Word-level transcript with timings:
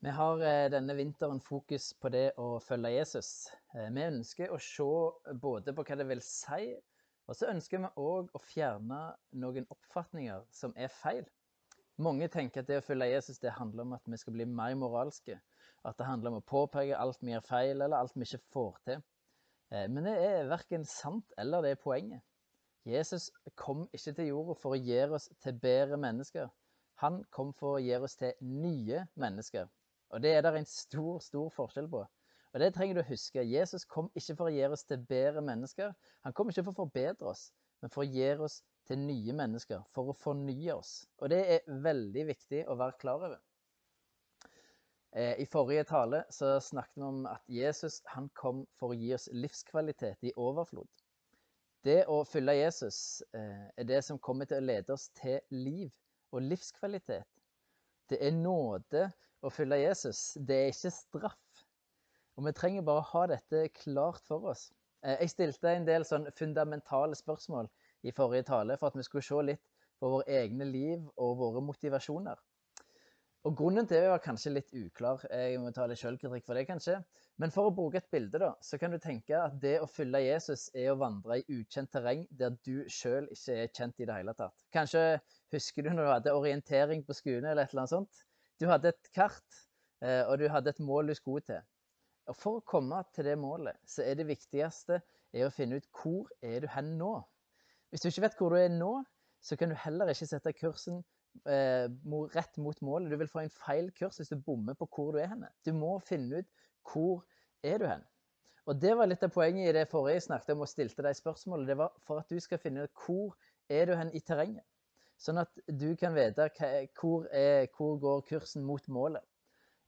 Vi 0.00 0.10
har 0.14 0.42
eh, 0.46 0.68
denne 0.70 0.94
vinteren 0.94 1.40
fokus 1.42 1.88
på 1.98 2.10
det 2.14 2.28
å 2.38 2.60
følge 2.62 2.92
Jesus. 2.92 3.48
Eh, 3.74 3.88
vi 3.90 4.04
ønsker 4.06 4.52
å 4.54 4.58
se 4.62 4.84
både 5.42 5.72
på 5.74 5.82
hva 5.88 5.96
det 5.98 6.04
vil 6.06 6.20
si, 6.22 6.68
og 7.26 7.34
så 7.34 7.48
ønsker 7.50 7.82
vi 7.82 7.88
òg 7.98 8.28
å 8.30 8.40
fjerne 8.44 9.00
noen 9.42 9.66
oppfatninger 9.74 10.44
som 10.54 10.76
er 10.78 10.92
feil. 11.00 11.24
Mange 11.98 12.28
tenker 12.30 12.62
at 12.62 12.68
det 12.70 12.76
å 12.78 12.84
følge 12.86 13.08
Jesus 13.10 13.42
det 13.42 13.56
handler 13.56 13.88
om 13.88 13.96
at 13.96 14.06
vi 14.06 14.20
skal 14.22 14.36
bli 14.36 14.46
mer 14.46 14.76
moralske. 14.78 15.40
At 15.82 15.98
det 15.98 16.06
handler 16.06 16.30
om 16.30 16.38
å 16.38 16.46
påpeke 16.46 16.94
alt 16.94 17.18
vi 17.18 17.34
gjør 17.34 17.48
feil, 17.48 17.74
eller 17.82 17.98
alt 17.98 18.14
vi 18.14 18.22
ikke 18.28 18.54
får 18.54 18.78
til. 18.86 19.02
Eh, 19.74 19.88
men 19.90 20.06
det 20.06 20.14
er 20.28 20.52
verken 20.52 20.86
sant 20.86 21.34
eller 21.42 21.66
det 21.66 21.72
er 21.74 21.82
poenget. 21.82 22.22
Jesus 22.86 23.32
kom 23.58 23.88
ikke 23.90 24.14
til 24.14 24.30
jorda 24.30 24.54
for 24.62 24.78
å 24.78 24.78
gjøre 24.78 25.18
oss 25.18 25.26
til 25.42 25.58
bedre 25.58 25.98
mennesker. 25.98 26.46
Han 27.02 27.24
kom 27.34 27.50
for 27.58 27.80
å 27.80 27.82
gjøre 27.82 28.06
oss 28.06 28.14
til 28.22 28.38
nye 28.38 29.02
mennesker. 29.18 29.66
Og 30.10 30.22
det 30.24 30.32
er 30.34 30.44
det 30.44 30.54
en 30.56 30.68
stor, 30.68 31.18
stor 31.20 31.50
forskjell 31.52 31.88
på. 31.92 32.04
Og 32.54 32.62
det 32.62 32.70
trenger 32.74 32.96
du 32.96 33.02
å 33.02 33.10
huske. 33.10 33.44
Jesus 33.44 33.84
kom 33.84 34.08
ikke 34.16 34.36
for 34.38 34.48
å 34.48 34.54
gjøre 34.54 34.76
oss 34.78 34.86
til 34.88 35.02
bedre 35.10 35.42
mennesker. 35.44 35.92
Han 36.24 36.36
kom 36.36 36.48
ikke 36.48 36.64
for 36.64 36.72
å 36.72 36.84
forbedre 36.86 37.28
oss, 37.32 37.50
men 37.82 37.92
for 37.92 38.04
å 38.04 38.08
gjøre 38.08 38.46
oss 38.48 38.62
til 38.88 39.02
nye 39.02 39.34
mennesker. 39.36 39.84
For 39.94 40.08
å 40.08 40.16
fornye 40.16 40.78
oss. 40.78 41.02
Og 41.20 41.30
det 41.32 41.42
er 41.58 41.76
veldig 41.84 42.24
viktig 42.30 42.64
å 42.66 42.78
være 42.80 42.96
klar 43.02 43.26
over. 43.28 43.42
Eh, 45.12 45.34
I 45.42 45.46
forrige 45.48 45.84
tale 45.88 46.24
så 46.32 46.56
snakket 46.60 46.96
vi 46.96 47.04
om 47.04 47.20
at 47.28 47.44
Jesus 47.52 48.00
han 48.14 48.28
kom 48.36 48.64
for 48.80 48.92
å 48.92 48.98
gi 48.98 49.12
oss 49.16 49.28
livskvalitet 49.32 50.24
i 50.24 50.34
overflod. 50.36 50.88
Det 51.84 52.02
å 52.10 52.24
følge 52.26 52.58
Jesus 52.58 53.22
eh, 53.36 53.68
er 53.76 53.86
det 53.88 54.02
som 54.04 54.18
kommer 54.18 54.48
til 54.48 54.58
å 54.58 54.66
lede 54.66 54.92
oss 54.92 55.08
til 55.16 55.38
liv 55.54 55.92
og 56.32 56.44
livskvalitet. 56.44 57.28
Det 58.08 58.18
er 58.24 58.34
nåde 58.36 59.08
å 59.42 59.52
følge 59.52 59.80
Jesus. 59.82 60.22
Det 60.40 60.58
er 60.64 60.72
ikke 60.72 60.94
straff. 60.94 61.64
Og 62.38 62.46
vi 62.46 62.54
trenger 62.54 62.86
bare 62.86 63.02
å 63.02 63.10
ha 63.12 63.24
dette 63.32 63.64
klart 63.74 64.22
for 64.30 64.50
oss. 64.52 64.68
Eh, 65.04 65.16
jeg 65.22 65.34
stilte 65.34 65.72
en 65.72 65.86
del 65.86 66.06
sånn 66.06 66.28
fundamentale 66.38 67.18
spørsmål 67.18 67.70
i 68.06 68.14
forrige 68.14 68.48
tale 68.50 68.78
for 68.78 68.90
at 68.90 68.98
vi 68.98 69.06
skulle 69.06 69.26
se 69.26 69.42
litt 69.46 69.64
på 69.98 70.10
våre 70.12 70.38
egne 70.42 70.66
liv 70.68 71.02
og 71.16 71.38
våre 71.40 71.62
motivasjoner. 71.66 72.38
Og 73.46 73.54
Grunnen 73.56 73.86
til 73.86 74.02
det 74.02 74.10
var 74.10 74.20
kanskje 74.20 74.50
litt 74.52 74.72
uklar. 74.74 75.22
Jeg 75.30 75.58
må 75.62 75.70
ta 75.72 75.86
litt 75.88 76.00
sjølkritikk 76.00 76.44
for 76.46 76.58
det, 76.58 76.64
kanskje. 76.68 76.98
Men 77.38 77.52
for 77.54 77.68
å 77.68 77.74
bruke 77.74 78.00
et 78.00 78.08
bilde, 78.10 78.40
da, 78.42 78.50
så 78.60 78.80
kan 78.82 78.92
du 78.92 78.98
tenke 79.00 79.38
at 79.38 79.54
det 79.62 79.76
å 79.80 79.86
følge 79.88 80.24
Jesus 80.24 80.66
er 80.74 80.90
å 80.92 80.98
vandre 80.98 81.38
i 81.38 81.60
ukjent 81.60 81.92
terreng 81.94 82.26
der 82.34 82.56
du 82.66 82.82
sjøl 82.90 83.30
ikke 83.32 83.60
er 83.62 83.70
kjent 83.70 84.02
i 84.02 84.08
det 84.10 84.16
hele 84.18 84.34
tatt. 84.36 84.66
Kanskje 84.74 85.04
husker 85.54 85.86
du 85.86 85.92
når 85.92 86.02
du 86.02 86.12
hadde 86.12 86.34
orientering 86.34 87.06
på 87.06 87.16
skolen 87.16 87.46
eller 87.46 87.62
et 87.64 87.72
eller 87.72 87.86
annet 87.86 87.94
sånt. 87.94 88.24
Du 88.58 88.66
hadde 88.66 88.92
et 88.92 89.10
kart, 89.14 89.58
eh, 90.02 90.24
og 90.26 90.38
du 90.40 90.48
hadde 90.50 90.72
et 90.74 90.80
mål 90.82 91.12
du 91.12 91.14
skulle 91.18 91.44
til. 91.46 91.60
Og 92.28 92.36
For 92.36 92.58
å 92.58 92.66
komme 92.66 93.00
til 93.14 93.28
det 93.30 93.38
målet, 93.40 93.78
så 93.88 94.04
er 94.04 94.18
det 94.18 94.28
viktigste 94.28 95.00
er 95.32 95.46
å 95.46 95.52
finne 95.52 95.78
ut 95.78 95.86
hvor 96.00 96.28
er 96.44 96.64
du 96.64 96.68
hen 96.72 96.96
nå. 97.00 97.12
Hvis 97.88 98.04
du 98.04 98.10
ikke 98.10 98.26
vet 98.26 98.36
hvor 98.40 98.52
du 98.52 98.58
er 98.60 98.72
nå, 98.72 98.92
så 99.40 99.56
kan 99.56 99.70
du 99.70 99.78
heller 99.78 100.10
ikke 100.12 100.28
sette 100.28 100.52
kursen 100.56 101.00
eh, 101.46 101.86
rett 102.34 102.60
mot 102.60 102.80
målet. 102.84 103.12
Du 103.12 103.16
vil 103.20 103.30
få 103.30 103.44
en 103.44 103.54
feil 103.54 103.90
kurs 103.96 104.18
hvis 104.20 104.32
du 104.32 104.40
bommer 104.44 104.76
på 104.76 104.88
hvor 104.92 105.14
du 105.14 105.22
er 105.22 105.30
henne. 105.32 105.50
Du 105.64 105.72
må 105.76 105.96
finne 106.04 106.42
ut 106.42 106.50
hvor 106.88 107.24
er 107.64 107.80
du 107.80 107.86
hen. 107.88 108.04
Og 108.68 108.76
Det 108.76 108.92
var 108.98 109.08
litt 109.08 109.22
av 109.24 109.32
poenget 109.32 109.70
i 109.70 109.76
det 109.78 109.86
forrige 109.88 110.18
jeg 110.18 110.26
snakket 110.26 110.52
om 110.52 110.64
og 110.66 110.68
stilte 110.68 111.04
deg 111.04 111.16
spørsmålet. 111.16 111.70
Det 111.70 111.78
var 111.80 111.94
for 112.04 112.20
at 112.20 112.28
du 112.28 112.36
skal 112.44 112.60
finne 112.60 112.84
ut 112.84 113.06
hvor 113.06 113.38
er 113.72 113.88
du 113.88 113.94
hen 113.96 114.12
i 114.12 114.20
terrenget. 114.20 114.64
Sånn 115.18 115.40
at 115.42 115.50
du 115.66 115.90
kan 115.98 116.14
vite 116.14 116.46
hvor, 116.98 117.26
er, 117.34 117.66
hvor 117.74 117.98
går 118.02 118.22
kursen 118.28 118.66
mot 118.66 118.84
målet. 118.92 119.24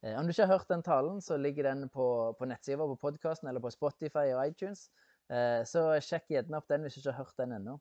Eh, 0.02 0.16
om 0.16 0.24
du 0.24 0.32
ikke 0.32 0.46
har 0.48 0.56
hørt 0.56 0.72
den 0.72 0.82
talen, 0.82 1.20
så 1.20 1.36
ligger 1.36 1.68
den 1.68 1.88
på, 1.92 2.06
på 2.38 2.48
nettsida 2.48 2.86
på 2.88 2.98
podkasten 3.00 3.50
eller 3.50 3.62
på 3.62 3.72
Spotify 3.74 4.30
og 4.32 4.42
iTunes. 4.48 4.88
Eh, 5.30 5.60
så 5.68 5.84
sjekk 6.02 6.32
gjerne 6.32 6.58
opp 6.58 6.70
den 6.70 6.86
hvis 6.86 6.96
du 6.96 7.02
ikke 7.02 7.12
har 7.12 7.26
hørt 7.26 7.42
den 7.42 7.54
ennå. 7.58 7.76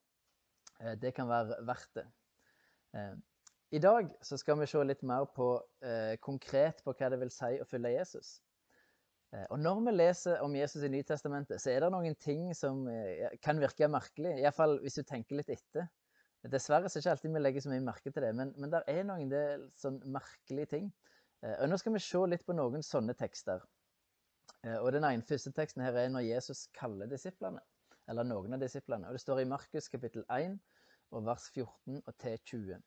Eh, 0.83 0.95
det 0.99 1.13
kan 1.15 1.29
være 1.31 1.61
verdt 1.67 2.01
det. 2.01 2.07
I 3.69 3.77
dag 3.77 4.07
så 4.25 4.37
skal 4.41 4.57
vi 4.57 4.65
se 4.65 4.79
litt 4.81 5.03
mer 5.05 5.27
på, 5.29 5.51
konkret 6.25 6.79
på 6.81 6.95
hva 6.97 7.09
det 7.13 7.19
vil 7.21 7.29
si 7.29 7.51
å 7.61 7.67
følge 7.69 7.91
Jesus. 7.93 8.31
Og 9.51 9.59
Når 9.61 9.83
vi 9.85 9.93
leser 9.93 10.41
om 10.41 10.55
Jesus 10.57 10.87
i 10.87 10.89
Nytestamentet, 10.89 11.61
så 11.61 11.69
er 11.69 11.85
det 11.85 11.91
noen 11.93 12.17
ting 12.17 12.47
som 12.57 12.81
kan 13.45 13.61
virke 13.61 13.85
merkelig. 13.93 14.39
Iallfall 14.41 14.79
hvis 14.81 14.97
du 14.97 15.03
tenker 15.05 15.37
litt 15.37 15.53
etter. 15.53 15.85
Dessverre 16.47 16.87
så 16.87 16.97
er 16.97 17.01
ikke 17.03 17.11
alltid 17.11 17.33
vi 17.35 17.39
legger 17.41 17.63
så 17.63 17.71
mye 17.73 17.83
merke 17.83 18.11
til 18.11 18.23
det, 18.23 18.31
men, 18.35 18.53
men 18.55 18.71
det 18.71 18.79
er 18.87 19.03
noen 19.03 19.31
del 19.31 19.65
sånn 19.75 19.97
merkelige 20.07 20.71
ting. 20.75 20.85
Eh, 21.43 21.55
og 21.57 21.67
Nå 21.67 21.79
skal 21.81 21.95
vi 21.95 22.03
se 22.03 22.21
litt 22.31 22.45
på 22.47 22.55
noen 22.55 22.85
sånne 22.85 23.15
tekster. 23.19 23.65
Eh, 24.63 24.77
og 24.77 24.93
Den 24.95 25.07
ene 25.07 25.27
første 25.27 25.51
teksten 25.55 25.83
her 25.83 25.97
er 25.99 26.13
når 26.13 26.27
Jesus 26.29 26.67
kaller 26.79 27.11
disiplene, 27.11 27.59
eller 28.07 28.27
noen 28.27 28.55
av 28.55 28.63
disiplene. 28.63 29.09
Og 29.09 29.17
Det 29.17 29.23
står 29.25 29.43
i 29.43 29.49
Markus 29.51 29.91
kapittel 29.91 30.23
1 30.31 30.55
og 31.11 31.27
vers 31.27 31.49
14 31.51 31.99
og 32.05 32.15
til 32.23 32.39
20. 32.53 32.79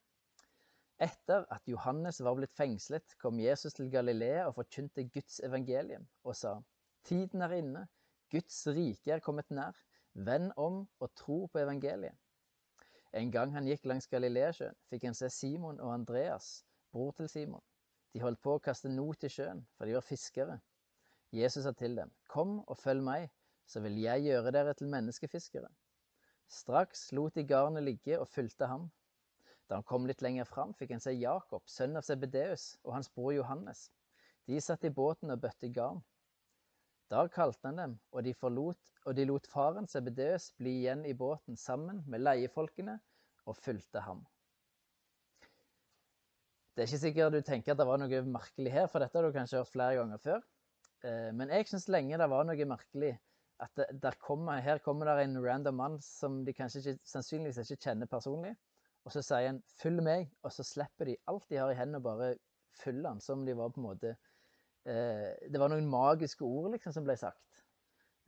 Etter 1.02 1.44
at 1.50 1.68
Johannes 1.68 2.22
var 2.22 2.36
blitt 2.38 2.54
fengslet, 2.56 3.16
kom 3.20 3.40
Jesus 3.42 3.74
til 3.74 3.90
Galilea 3.90 4.46
og 4.46 4.54
forkynte 4.60 5.08
Guds 5.10 5.40
evangelium 5.44 6.06
og 6.24 6.36
sa:" 6.38 6.60
Tiden 7.04 7.42
er 7.42 7.56
inne, 7.58 7.88
Guds 8.30 8.66
rike 8.70 9.10
er 9.12 9.20
kommet 9.20 9.50
nær. 9.50 9.76
Vend 10.14 10.52
om 10.56 10.86
og 11.00 11.14
tro 11.16 11.46
på 11.52 11.58
evangeliet. 11.58 12.14
En 13.12 13.30
gang 13.30 13.52
han 13.52 13.66
gikk 13.68 13.84
langs 13.84 14.08
Galileasjøen, 14.08 14.76
fikk 14.88 15.04
han 15.04 15.16
se 15.16 15.28
Simon 15.30 15.80
og 15.80 15.92
Andreas, 15.92 16.62
bror 16.92 17.12
til 17.18 17.28
Simon. 17.28 17.60
De 18.12 18.20
holdt 18.20 18.40
på 18.44 18.54
å 18.56 18.62
kaste 18.62 18.88
not 18.92 19.24
i 19.24 19.30
sjøen, 19.32 19.60
for 19.76 19.88
de 19.88 19.96
var 19.96 20.04
fiskere. 20.06 20.58
Jesus 21.32 21.64
sa 21.64 21.72
til 21.76 21.96
dem, 21.96 22.12
Kom 22.28 22.58
og 22.66 22.76
følg 22.80 23.04
meg, 23.04 23.28
så 23.68 23.80
vil 23.84 23.98
jeg 24.00 24.26
gjøre 24.26 24.52
dere 24.52 24.74
til 24.76 24.90
menneskefiskere. 24.92 25.68
Straks 26.52 27.06
lot 27.16 27.36
de 27.36 27.44
garnet 27.48 27.84
ligge 27.84 28.18
og 28.20 28.28
fulgte 28.28 28.68
ham. 28.68 28.90
Da 29.68 29.78
han 29.78 29.86
kom 29.88 30.08
litt 30.08 30.24
lenger 30.24 30.48
fram, 30.48 30.74
fikk 30.76 30.92
han 30.92 31.00
se 31.00 31.14
Jakob, 31.16 31.64
sønn 31.68 31.96
av 31.96 32.04
Sebedeus, 32.04 32.74
og 32.84 32.96
hans 32.96 33.08
bror 33.12 33.32
Johannes. 33.32 33.86
De 34.48 34.60
satt 34.60 34.84
i 34.84 34.92
båten 34.92 35.32
og 35.32 35.40
bøtte 35.40 35.70
garn. 35.72 36.02
Da 37.12 37.26
kalte 37.28 37.68
han 37.68 37.76
dem, 37.76 37.94
og 38.12 38.24
de, 38.24 38.32
forlot, 38.32 38.92
og 39.04 39.16
de 39.16 39.26
lot 39.28 39.46
faren 39.52 39.88
Sebedeus 39.90 40.48
bli 40.56 40.78
igjen 40.80 41.02
i 41.04 41.12
båten 41.12 41.58
sammen 41.60 42.00
med 42.08 42.22
leiefolkene 42.24 42.94
og 43.44 43.58
fulgte 43.58 44.00
ham. 44.06 44.22
Det 46.72 46.84
er 46.84 46.88
ikke 46.88 47.02
sikkert 47.02 47.34
du 47.34 47.42
tenker 47.44 47.74
at 47.74 47.82
det 47.82 47.86
var 47.88 48.00
noe 48.00 48.22
merkelig 48.24 48.72
her, 48.72 48.88
for 48.88 49.04
dette 49.04 49.18
har 49.18 49.28
du 49.28 49.34
kanskje 49.34 49.60
hørt 49.60 49.72
flere 49.74 49.98
ganger 49.98 50.22
før. 50.24 50.40
Eh, 51.04 51.28
men 51.36 51.52
jeg 51.52 51.68
syns 51.68 51.90
lenge 51.92 52.16
det 52.16 52.30
var 52.32 52.48
noe 52.48 52.68
merkelig 52.70 53.12
at 53.62 53.84
det, 53.92 54.14
kommer, 54.24 54.62
her 54.64 54.80
kommer 54.82 55.10
det 55.10 55.26
en 55.26 55.40
random 55.44 55.76
mann 55.78 56.00
som 56.02 56.40
de 56.46 56.54
kanskje 56.56 56.80
ikke, 56.80 56.96
sannsynligvis 57.12 57.60
ikke 57.62 57.90
kjenner 57.90 58.08
personlig. 58.10 58.54
Og 59.04 59.12
så 59.12 59.20
sier 59.26 59.50
han 59.50 59.62
'følg 59.76 60.02
meg', 60.06 60.30
og 60.42 60.52
så 60.54 60.64
slipper 60.64 61.10
de 61.10 61.16
alt 61.28 61.48
de 61.50 61.58
har 61.60 61.70
i 61.70 61.76
hendene, 61.76 61.98
og 61.98 62.08
bare 62.08 62.34
følger 62.80 63.08
han 63.08 63.20
som 63.20 63.44
de 63.46 63.56
var 63.58 63.68
på 63.68 63.82
en 63.82 63.88
måte 63.90 64.16
Det 64.84 65.60
var 65.60 65.70
noen 65.70 65.86
magiske 65.86 66.42
ord 66.42 66.72
liksom 66.72 66.94
som 66.96 67.04
ble 67.06 67.14
sagt. 67.16 67.62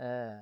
Eh, 0.02 0.38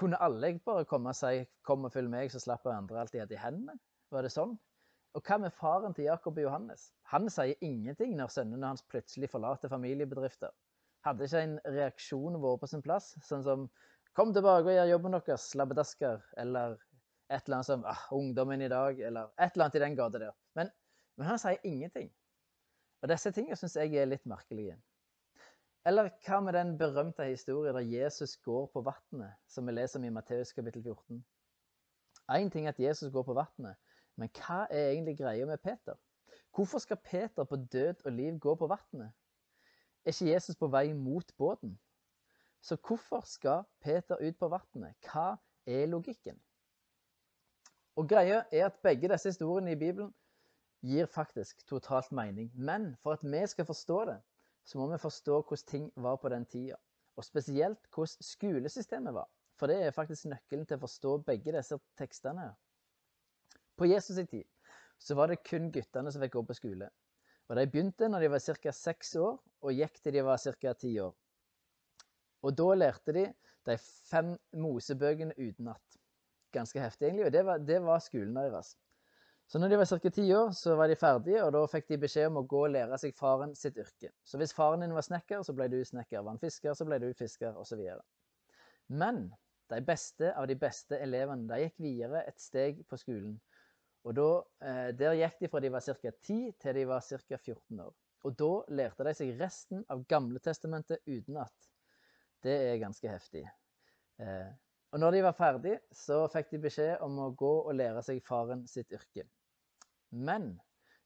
kunne 0.00 0.18
alle 0.22 0.58
bare 0.64 0.84
komme 0.84 1.12
og 1.12 1.16
si 1.16 1.46
'kom 1.62 1.84
og 1.84 1.92
følg 1.92 2.10
meg', 2.10 2.30
så 2.30 2.40
slapp 2.40 2.66
andre 2.66 3.00
alt 3.00 3.12
de 3.12 3.18
hadde 3.18 3.34
i 3.34 3.42
hendene? 3.44 3.78
Var 4.10 4.22
det 4.22 4.32
sånn? 4.32 4.58
Og 5.14 5.22
hva 5.22 5.38
med 5.38 5.52
faren 5.52 5.94
til 5.94 6.04
Jakob 6.04 6.38
og 6.38 6.42
Johannes? 6.42 6.92
Han 7.12 7.28
sier 7.30 7.54
ingenting 7.60 8.16
når 8.16 8.30
sønnene 8.30 8.66
hans 8.66 8.82
plutselig 8.82 9.30
forlater 9.30 9.68
familiebedrifter. 9.68 10.50
Hadde 11.04 11.24
ikke 11.24 11.42
en 11.42 11.58
reaksjon 11.66 12.38
vært 12.42 12.60
på 12.60 12.68
sin 12.70 12.82
plass, 12.82 13.16
sånn 13.26 13.42
som 13.42 13.70
'kom 14.14 14.32
tilbake 14.34 14.66
og 14.66 14.76
gjør 14.76 14.90
jobben 14.90 15.12
deres, 15.12 15.54
labbedasker', 15.54 16.22
eller 16.36 16.78
et 17.30 17.42
eller 17.46 17.56
annet 17.56 17.66
som 17.66 17.84
ah, 17.84 18.06
'ungdommen 18.10 18.62
i 18.62 18.68
dag', 18.68 19.00
eller 19.00 19.30
et 19.38 19.52
eller 19.52 19.64
annet 19.64 19.74
i 19.74 19.84
den 19.84 19.96
gata 19.96 20.18
der. 20.18 20.32
Men, 20.54 20.70
men 21.16 21.26
han 21.26 21.38
sier 21.38 21.58
ingenting. 21.64 22.10
Og 23.02 23.08
disse 23.08 23.32
tingene 23.32 23.56
syns 23.56 23.76
jeg 23.76 23.94
er 23.94 24.06
litt 24.06 24.26
merkelige. 24.26 24.80
Eller 25.86 26.10
hva 26.26 26.40
med 26.44 26.52
den 26.52 26.78
berømte 26.78 27.24
historien 27.24 27.74
der 27.74 27.80
Jesus 27.80 28.36
går 28.36 28.66
på 28.66 28.82
vannet, 28.84 29.32
som 29.48 29.66
vi 29.66 29.72
leser 29.72 29.98
om 29.98 30.04
i 30.04 30.12
Matteus 30.12 30.52
kapittel 30.52 30.82
14? 30.82 31.24
Én 32.30 32.50
ting 32.50 32.66
er 32.66 32.72
at 32.74 32.80
Jesus 32.80 33.12
går 33.12 33.22
på 33.22 33.34
vannet, 33.34 33.76
men 34.16 34.28
hva 34.36 34.66
er 34.70 34.90
egentlig 34.90 35.16
greia 35.18 35.46
med 35.46 35.58
Peter? 35.58 35.96
Hvorfor 36.54 36.78
skal 36.78 36.96
Peter 36.96 37.44
på 37.44 37.56
død 37.56 38.04
og 38.04 38.12
liv 38.12 38.38
gå 38.38 38.54
på 38.54 38.66
vannet? 38.66 39.12
Er 40.04 40.12
ikke 40.12 40.32
Jesus 40.32 40.56
på 40.56 40.68
vei 40.68 40.92
mot 40.92 41.32
båten? 41.38 41.78
Så 42.60 42.76
hvorfor 42.76 43.20
skal 43.24 43.64
Peter 43.80 44.20
ut 44.20 44.38
på 44.38 44.48
vannet? 44.48 44.94
Hva 45.00 45.36
er 45.66 45.86
logikken? 45.86 46.40
Og 47.96 48.08
greia 48.08 48.44
er 48.52 48.66
at 48.66 48.82
begge 48.82 49.08
disse 49.08 49.28
historiene 49.28 49.72
i 49.72 49.80
Bibelen 49.80 50.12
gir 50.82 51.06
faktisk 51.06 51.66
totalt 51.66 52.12
mening. 52.12 52.52
Men 52.54 52.96
for 53.02 53.12
at 53.12 53.24
vi 53.24 53.46
skal 53.46 53.64
forstå 53.64 54.04
det, 54.04 54.20
så 54.70 54.78
må 54.78 54.86
vi 54.92 55.00
forstå 55.02 55.40
hvordan 55.40 55.66
ting 55.66 55.90
var 55.98 56.20
på 56.22 56.30
den 56.30 56.44
tida. 56.46 56.76
Og 57.18 57.26
spesielt 57.26 57.88
hvordan 57.90 58.22
skolesystemet 58.22 59.14
var. 59.16 59.26
For 59.58 59.66
det 59.66 59.80
er 59.82 59.96
faktisk 59.96 60.28
nøkkelen 60.30 60.68
til 60.68 60.78
å 60.78 60.84
forstå 60.84 61.16
begge 61.26 61.52
disse 61.56 61.78
tekstene. 61.98 62.46
På 63.76 63.88
Jesus' 63.88 64.22
tid 64.30 64.46
så 65.00 65.16
var 65.18 65.32
det 65.32 65.42
kun 65.42 65.72
guttene 65.74 66.12
som 66.12 66.22
fikk 66.22 66.36
gå 66.36 66.44
på 66.46 66.56
skole. 66.56 66.88
Og 67.50 67.58
De 67.58 67.66
begynte 67.66 68.08
når 68.08 68.22
de 68.22 68.30
var 68.30 68.44
ca. 68.46 68.72
seks 68.72 69.16
år, 69.18 69.40
og 69.60 69.74
gikk 69.74 69.98
til 70.00 70.14
de 70.14 70.22
var 70.24 70.38
ca. 70.38 70.72
ti 70.72 70.92
år. 71.02 71.14
Og 72.46 72.54
da 72.56 72.68
lærte 72.74 73.12
de 73.16 73.26
de 73.66 73.76
fem 74.08 74.36
Mosebøkene 74.56 75.34
utenat. 75.36 75.98
Ganske 76.54 76.80
heftig, 76.80 77.08
egentlig. 77.08 77.26
Og 77.26 77.32
det 77.32 77.42
var, 77.46 77.58
det 77.58 77.82
var 77.82 77.98
skolen 78.00 78.38
deres. 78.38 78.76
Så 79.50 79.58
når 79.58 79.72
de 79.72 79.78
var 79.80 79.88
ca. 79.90 80.10
ti 80.14 80.24
år, 80.30 80.52
så 80.54 80.76
var 80.78 80.86
de 80.86 80.94
ferdige, 80.94 81.42
og 81.42 81.50
da 81.56 81.64
fikk 81.66 81.88
de 81.90 81.96
beskjed 82.04 82.28
om 82.30 82.36
å 82.38 82.46
gå 82.46 82.58
og 82.68 82.70
lære 82.70 82.98
seg 83.02 83.16
faren 83.18 83.50
sitt 83.58 83.80
yrke. 83.82 84.12
Så 84.22 84.38
hvis 84.38 84.52
faren 84.54 84.84
din 84.84 84.94
var 84.94 85.02
snekker, 85.02 85.42
så 85.42 85.54
ble 85.58 85.66
du 85.72 85.80
snekker. 85.82 86.20
Var 86.22 86.36
han 86.36 86.38
fisker, 86.38 86.76
så 86.78 86.86
ble 86.86 87.00
du 87.02 87.08
fisker, 87.18 87.56
osv. 87.58 87.82
Men 89.02 89.24
de 89.74 89.80
beste 89.86 90.30
av 90.38 90.46
de 90.46 90.54
beste 90.58 91.00
elevene 91.02 91.50
de 91.50 91.64
gikk 91.64 91.82
videre 91.82 92.22
et 92.30 92.38
steg 92.38 92.78
på 92.86 92.98
skolen. 93.00 93.40
Og 94.06 94.14
da, 94.14 94.28
eh, 94.62 94.92
Der 94.92 95.18
gikk 95.18 95.40
de 95.40 95.48
fra 95.48 95.60
de 95.60 95.72
var 95.74 95.80
ca. 95.80 96.10
10 96.10 96.54
til 96.60 96.74
de 96.74 96.86
var 96.86 97.00
ca. 97.00 97.36
14 97.36 97.80
år. 97.80 97.94
Og 98.24 98.36
da 98.36 98.52
lærte 98.68 99.04
de 99.04 99.14
seg 99.14 99.34
resten 99.40 99.84
av 99.90 100.06
Gamletestamentet 100.06 101.02
utenat. 101.08 101.70
Det 102.42 102.54
er 102.70 102.78
ganske 102.78 103.08
heftig. 103.08 103.44
Eh, 104.20 104.52
og 104.92 105.00
når 105.00 105.10
de 105.10 105.22
var 105.22 105.32
ferdig, 105.32 105.76
så 105.92 106.28
fikk 106.30 106.50
de 106.50 106.58
beskjed 106.58 107.02
om 107.02 107.18
å 107.18 107.34
gå 107.34 107.66
og 107.66 107.74
lære 107.74 108.02
seg 108.02 108.22
faren 108.22 108.66
sitt 108.68 108.90
yrke. 108.92 109.26
Men 110.10 110.60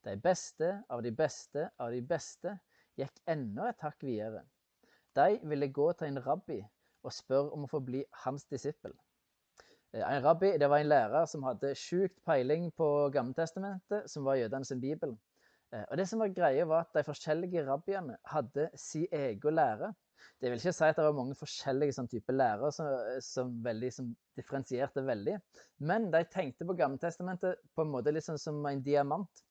de 0.04 0.16
beste 0.20 0.70
av 0.88 1.02
de 1.02 1.12
beste 1.12 1.68
av 1.80 1.92
de 1.92 2.00
beste 2.04 2.58
gikk 3.00 3.20
enda 3.30 3.70
et 3.70 3.84
hakk 3.84 4.04
videre. 4.04 4.44
De 5.16 5.38
ville 5.48 5.70
gå 5.72 5.90
til 5.98 6.10
en 6.10 6.22
rabbi 6.24 6.60
og 7.04 7.12
spørre 7.12 7.52
om 7.54 7.66
å 7.66 7.70
få 7.70 7.80
bli 7.84 8.02
hans 8.24 8.46
disippel. 8.50 8.94
Eh, 9.94 10.02
en 10.02 10.24
rabbi 10.24 10.54
det 10.58 10.68
var 10.70 10.82
en 10.82 10.90
lærer 10.90 11.28
som 11.30 11.44
hadde 11.46 11.74
sjukt 11.78 12.16
peiling 12.26 12.70
på 12.76 12.88
Gammeltestamentet, 13.14 14.10
som 14.10 14.26
var 14.26 14.40
jødene 14.40 14.68
sin 14.68 14.80
bibel. 14.82 15.14
Eh, 15.72 15.84
og 15.90 15.98
det 16.00 16.08
som 16.10 16.22
var 16.22 16.32
greia 16.34 16.66
var 16.68 16.86
at 16.86 16.96
De 16.96 17.04
forskjellige 17.06 17.66
rabbiene 17.68 18.18
hadde 18.32 18.70
sin 18.80 19.06
egen 19.12 19.54
lære. 19.54 19.92
Det 20.40 20.50
vil 20.50 20.60
ikke 20.60 20.74
si 20.76 20.86
at 20.86 20.98
det 20.98 21.06
var 21.06 21.16
mange 21.16 21.36
forskjellige 21.38 21.96
sånn 21.96 22.10
type 22.10 22.34
lærere 22.34 22.70
som, 22.74 22.90
som, 23.24 23.54
veldig, 23.64 23.90
som, 23.94 24.10
differensierte 24.38 25.04
veldig. 25.06 25.38
Men 25.88 26.10
de 26.12 26.24
tenkte 26.32 26.66
på 26.68 26.76
Gammeltestamentet 26.78 27.62
på 27.74 27.84
en 27.84 27.92
måte 27.92 28.12
litt 28.14 28.26
sånn 28.26 28.40
som 28.40 28.60
en 28.68 28.82
diamant. 28.84 29.44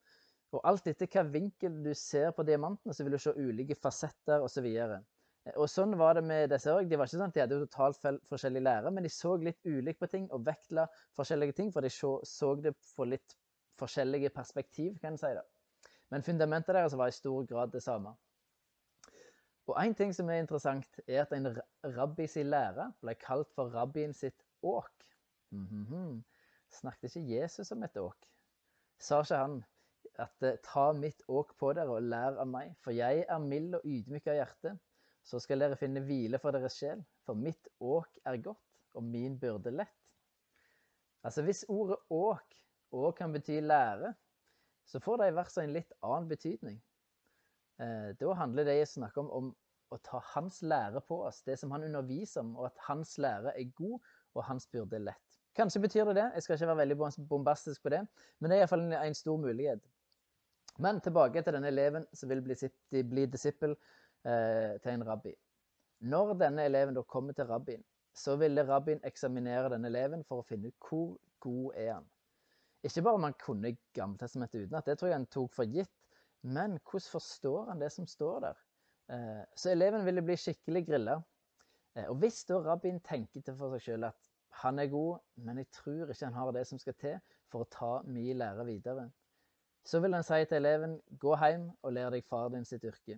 Og 0.54 0.62
alt 0.70 0.86
etter 0.86 1.08
hvilken 1.08 1.32
vinkel 1.34 1.80
du 1.86 1.94
ser 1.98 2.30
på 2.38 2.46
diamantene, 2.46 2.94
så 2.94 3.06
vil 3.06 3.16
du 3.16 3.22
se 3.22 3.34
ulike 3.34 3.78
fasetter 3.80 4.44
osv. 4.46 4.68
Og, 4.68 4.76
så 4.94 5.56
og 5.58 5.70
sånn 5.72 5.96
var 6.00 6.20
det 6.20 6.26
med 6.28 6.54
disse 6.54 6.72
òg. 6.72 6.88
De 6.88 7.00
var 7.00 7.10
ikke 7.10 7.18
sånn 7.18 7.26
at 7.26 7.36
de 7.36 7.44
hadde 7.44 7.62
totalt 7.66 8.06
forskjellig 8.30 8.62
lære, 8.64 8.92
men 8.94 9.08
de 9.08 9.12
så 9.12 9.34
litt 9.42 9.60
ulikt 9.66 10.00
på 10.04 10.12
ting 10.12 10.30
og 10.32 10.46
vektla 10.46 10.86
forskjellige 11.18 11.58
ting, 11.58 11.74
for 11.74 11.84
de 11.84 11.92
så, 11.92 12.14
så 12.28 12.54
det 12.56 12.76
fra 12.94 13.10
litt 13.10 13.36
forskjellige 13.82 14.30
perspektiv, 14.36 15.00
kan 15.02 15.18
en 15.18 15.20
si. 15.20 15.34
det. 15.34 15.44
Men 16.14 16.24
fundamentet 16.24 16.76
deres 16.78 16.94
var 16.96 17.10
i 17.10 17.18
stor 17.18 17.50
grad 17.50 17.74
det 17.74 17.82
samme. 17.84 18.14
Og 19.68 19.78
En 19.80 19.96
ting 19.96 20.12
som 20.16 20.30
er 20.30 20.42
interessant, 20.44 21.00
er 21.08 21.22
at 21.24 21.34
en 21.36 21.48
rabbi 21.98 22.28
sin 22.28 22.50
lære 22.52 22.90
ble 23.02 23.16
kalt 23.16 23.52
for 23.56 23.72
rabbien 23.72 24.14
sitt 24.14 24.44
åk. 24.62 24.92
Mm 25.52 25.68
-hmm. 25.68 26.24
Snakket 26.70 27.16
ikke 27.16 27.40
Jesus 27.40 27.72
om 27.72 27.84
et 27.84 27.98
åk? 27.98 28.30
Sa 29.00 29.22
ikke 29.22 29.36
han 29.36 29.64
at 30.20 30.44
eh, 30.44 30.58
ta 30.64 30.94
mitt 30.94 31.22
åk 31.28 31.58
på 31.58 31.74
dere 31.74 31.90
og 31.90 32.02
lær 32.02 32.38
av 32.42 32.48
meg, 32.48 32.76
for 32.84 32.92
jeg 32.92 33.26
er 33.30 33.38
mild 33.38 33.76
og 33.76 33.86
ydmyk 33.86 34.28
av 34.28 34.34
hjerte. 34.34 34.78
Så 35.24 35.40
skal 35.40 35.60
dere 35.60 35.76
finne 35.76 36.04
hvile 36.04 36.40
for 36.40 36.52
deres 36.52 36.78
sjel, 36.78 37.04
for 37.26 37.34
mitt 37.34 37.68
åk 37.80 38.20
er 38.26 38.38
godt, 38.38 38.64
og 38.94 39.04
min 39.04 39.40
byrde 39.40 39.72
lett. 39.72 40.00
Altså 41.24 41.42
Hvis 41.42 41.66
ordet 41.70 41.98
åk 42.10 42.56
òg 42.92 43.16
kan 43.16 43.34
bety 43.34 43.62
lære, 43.62 44.14
så 44.86 45.00
får 45.00 45.18
de 45.18 45.36
versene 45.36 45.64
en 45.64 45.74
litt 45.78 45.94
annen 46.04 46.28
betydning. 46.30 46.82
Eh, 47.82 48.10
da 48.20 48.34
handler 48.38 48.68
det 48.68 48.78
jeg 48.78 48.92
snakker 48.94 49.24
om, 49.24 49.32
om 49.32 49.52
å 49.94 50.00
ta 50.06 50.22
hans 50.34 50.62
lære 50.66 51.02
på 51.08 51.20
oss, 51.28 51.42
det 51.48 51.58
som 51.62 51.72
han 51.74 51.86
underviser 51.86 52.42
om, 52.42 52.56
og 52.58 52.70
at 52.70 52.86
hans 52.88 53.16
lære 53.22 53.54
er 53.54 53.72
god, 53.78 54.00
og 54.34 54.46
hans 54.50 54.68
byrde 54.70 54.98
er 54.98 55.08
lett. 55.10 55.40
Kanskje 55.58 55.84
betyr 55.84 56.10
det 56.10 56.18
det, 56.18 56.30
jeg 56.34 56.46
skal 56.46 56.58
ikke 56.58 56.70
være 56.72 56.82
veldig 56.82 57.28
bombastisk 57.30 57.84
på 57.84 57.94
det, 57.94 58.02
men 58.40 58.50
det 58.50 58.58
er 58.58 58.64
iallfall 58.64 58.88
en, 58.88 58.96
en 58.98 59.18
stor 59.18 59.38
mulighet. 59.38 59.84
Men 60.82 61.02
tilbake 61.06 61.44
til 61.46 61.54
denne 61.54 61.70
eleven 61.70 62.08
som 62.18 62.32
vil 62.32 62.42
bli, 62.42 62.56
bli 63.06 63.26
disippel 63.30 63.76
eh, 64.26 64.80
til 64.82 64.96
en 64.96 65.06
rabbi. 65.06 65.36
Når 66.10 66.34
denne 66.42 66.66
eleven 66.66 66.98
da 66.98 67.04
kommer 67.06 67.38
til 67.38 67.46
rabbien, 67.46 67.84
så 68.18 68.36
ville 68.42 68.66
rabbien 68.66 69.02
eksaminere 69.06 69.70
denne 69.74 69.90
eleven 69.90 70.26
for 70.26 70.42
å 70.42 70.48
finne 70.48 70.70
ut 70.70 70.90
hvor 70.90 71.14
god 71.46 71.78
er 71.78 71.92
han. 71.94 72.10
Ikke 72.84 73.06
bare 73.06 73.20
om 73.20 73.28
han 73.30 73.38
kunne 73.40 73.76
Gammeltestamentet 73.96 74.66
utenat, 74.66 74.90
det 74.90 74.98
tror 75.00 75.12
jeg 75.12 75.20
han 75.22 75.30
tok 75.32 75.54
for 75.56 75.70
gitt, 75.70 75.94
men 76.44 76.78
hvordan 76.84 77.10
forstår 77.12 77.70
han 77.70 77.82
det 77.82 77.92
som 77.92 78.08
står 78.08 78.40
der? 78.44 78.62
Eh, 79.12 79.44
så 79.56 79.72
eleven 79.72 80.06
ville 80.06 80.22
bli 80.22 80.36
skikkelig 80.38 80.86
grilla. 80.88 81.18
Eh, 81.96 82.08
og 82.10 82.16
hvis 82.22 82.44
da 82.50 82.60
rabbien 82.60 83.00
tenker 83.00 83.42
til 83.42 83.58
for 83.58 83.76
seg 83.76 83.88
sjøl 83.88 84.08
at 84.10 84.30
han 84.64 84.80
er 84.80 84.92
god, 84.92 85.20
men 85.36 85.58
jeg 85.62 85.70
tror 85.74 86.12
ikke 86.12 86.26
han 86.26 86.38
har 86.38 86.52
det 86.52 86.66
som 86.68 86.80
skal 86.80 86.98
til 87.00 87.20
for 87.52 87.64
å 87.64 87.72
ta 87.74 87.92
min 88.06 88.38
lære 88.38 88.66
videre, 88.68 89.10
så 89.84 90.00
vil 90.00 90.16
han 90.16 90.24
si 90.24 90.40
til 90.48 90.62
eleven 90.62 90.98
gå 91.20 91.36
hjem 91.40 91.68
og 91.82 91.96
lær 91.96 92.14
deg 92.14 92.26
far 92.30 92.52
din 92.54 92.66
sitt 92.66 92.86
yrke. 92.88 93.18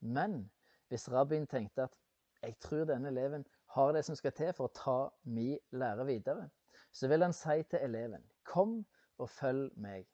Men 0.00 0.44
hvis 0.88 1.08
rabbien 1.10 1.46
tenkte 1.50 1.88
at 1.88 1.96
jeg 2.44 2.58
tror 2.60 2.84
denne 2.90 3.08
eleven 3.08 3.46
har 3.74 3.94
det 3.96 4.04
som 4.06 4.16
skal 4.18 4.34
til 4.36 4.52
for 4.54 4.68
å 4.68 4.76
ta 4.76 4.98
min 5.24 5.58
lære 5.72 6.06
videre, 6.06 6.50
så 6.92 7.08
vil 7.10 7.24
han 7.24 7.34
si 7.34 7.62
til 7.70 7.82
eleven 7.82 8.22
kom 8.46 8.82
og 9.18 9.30
følg 9.30 9.72
meg. 9.80 10.06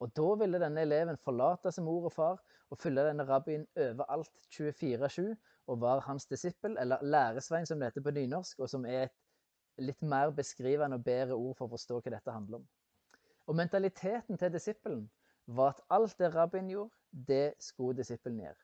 Og 0.00 0.12
da 0.16 0.28
ville 0.40 0.60
denne 0.62 0.84
eleven 0.86 1.18
forlate 1.20 1.72
sin 1.72 1.84
mor 1.84 2.08
og 2.08 2.12
far 2.14 2.38
og 2.70 2.78
følge 2.78 3.04
denne 3.04 3.26
rabbien 3.28 3.66
overalt 3.76 4.32
24-7 4.56 5.34
og 5.70 5.80
være 5.82 6.06
hans 6.06 6.26
disippel, 6.26 6.76
eller 6.80 7.02
læresvein 7.02 7.66
som 7.66 7.80
det 7.80 7.90
heter 7.90 8.04
på 8.06 8.14
nynorsk, 8.16 8.58
og 8.58 8.70
som 8.70 8.86
er 8.86 9.02
et 9.08 9.84
litt 9.84 10.02
mer 10.02 10.32
beskrivende 10.36 10.96
og 10.98 11.04
bedre 11.04 11.36
ord 11.36 11.56
for 11.58 11.68
å 11.68 11.74
forstå 11.74 12.00
hva 12.00 12.14
dette 12.16 12.34
handler 12.34 12.62
om. 12.62 12.66
Og 13.46 13.56
mentaliteten 13.58 14.38
til 14.38 14.52
disippelen 14.54 15.04
var 15.46 15.74
at 15.74 15.84
alt 15.90 16.18
det 16.18 16.34
rabbien 16.34 16.70
gjorde, 16.70 16.94
det 17.10 17.54
skulle 17.58 17.98
disippelen 17.98 18.40
gjøre. 18.44 18.60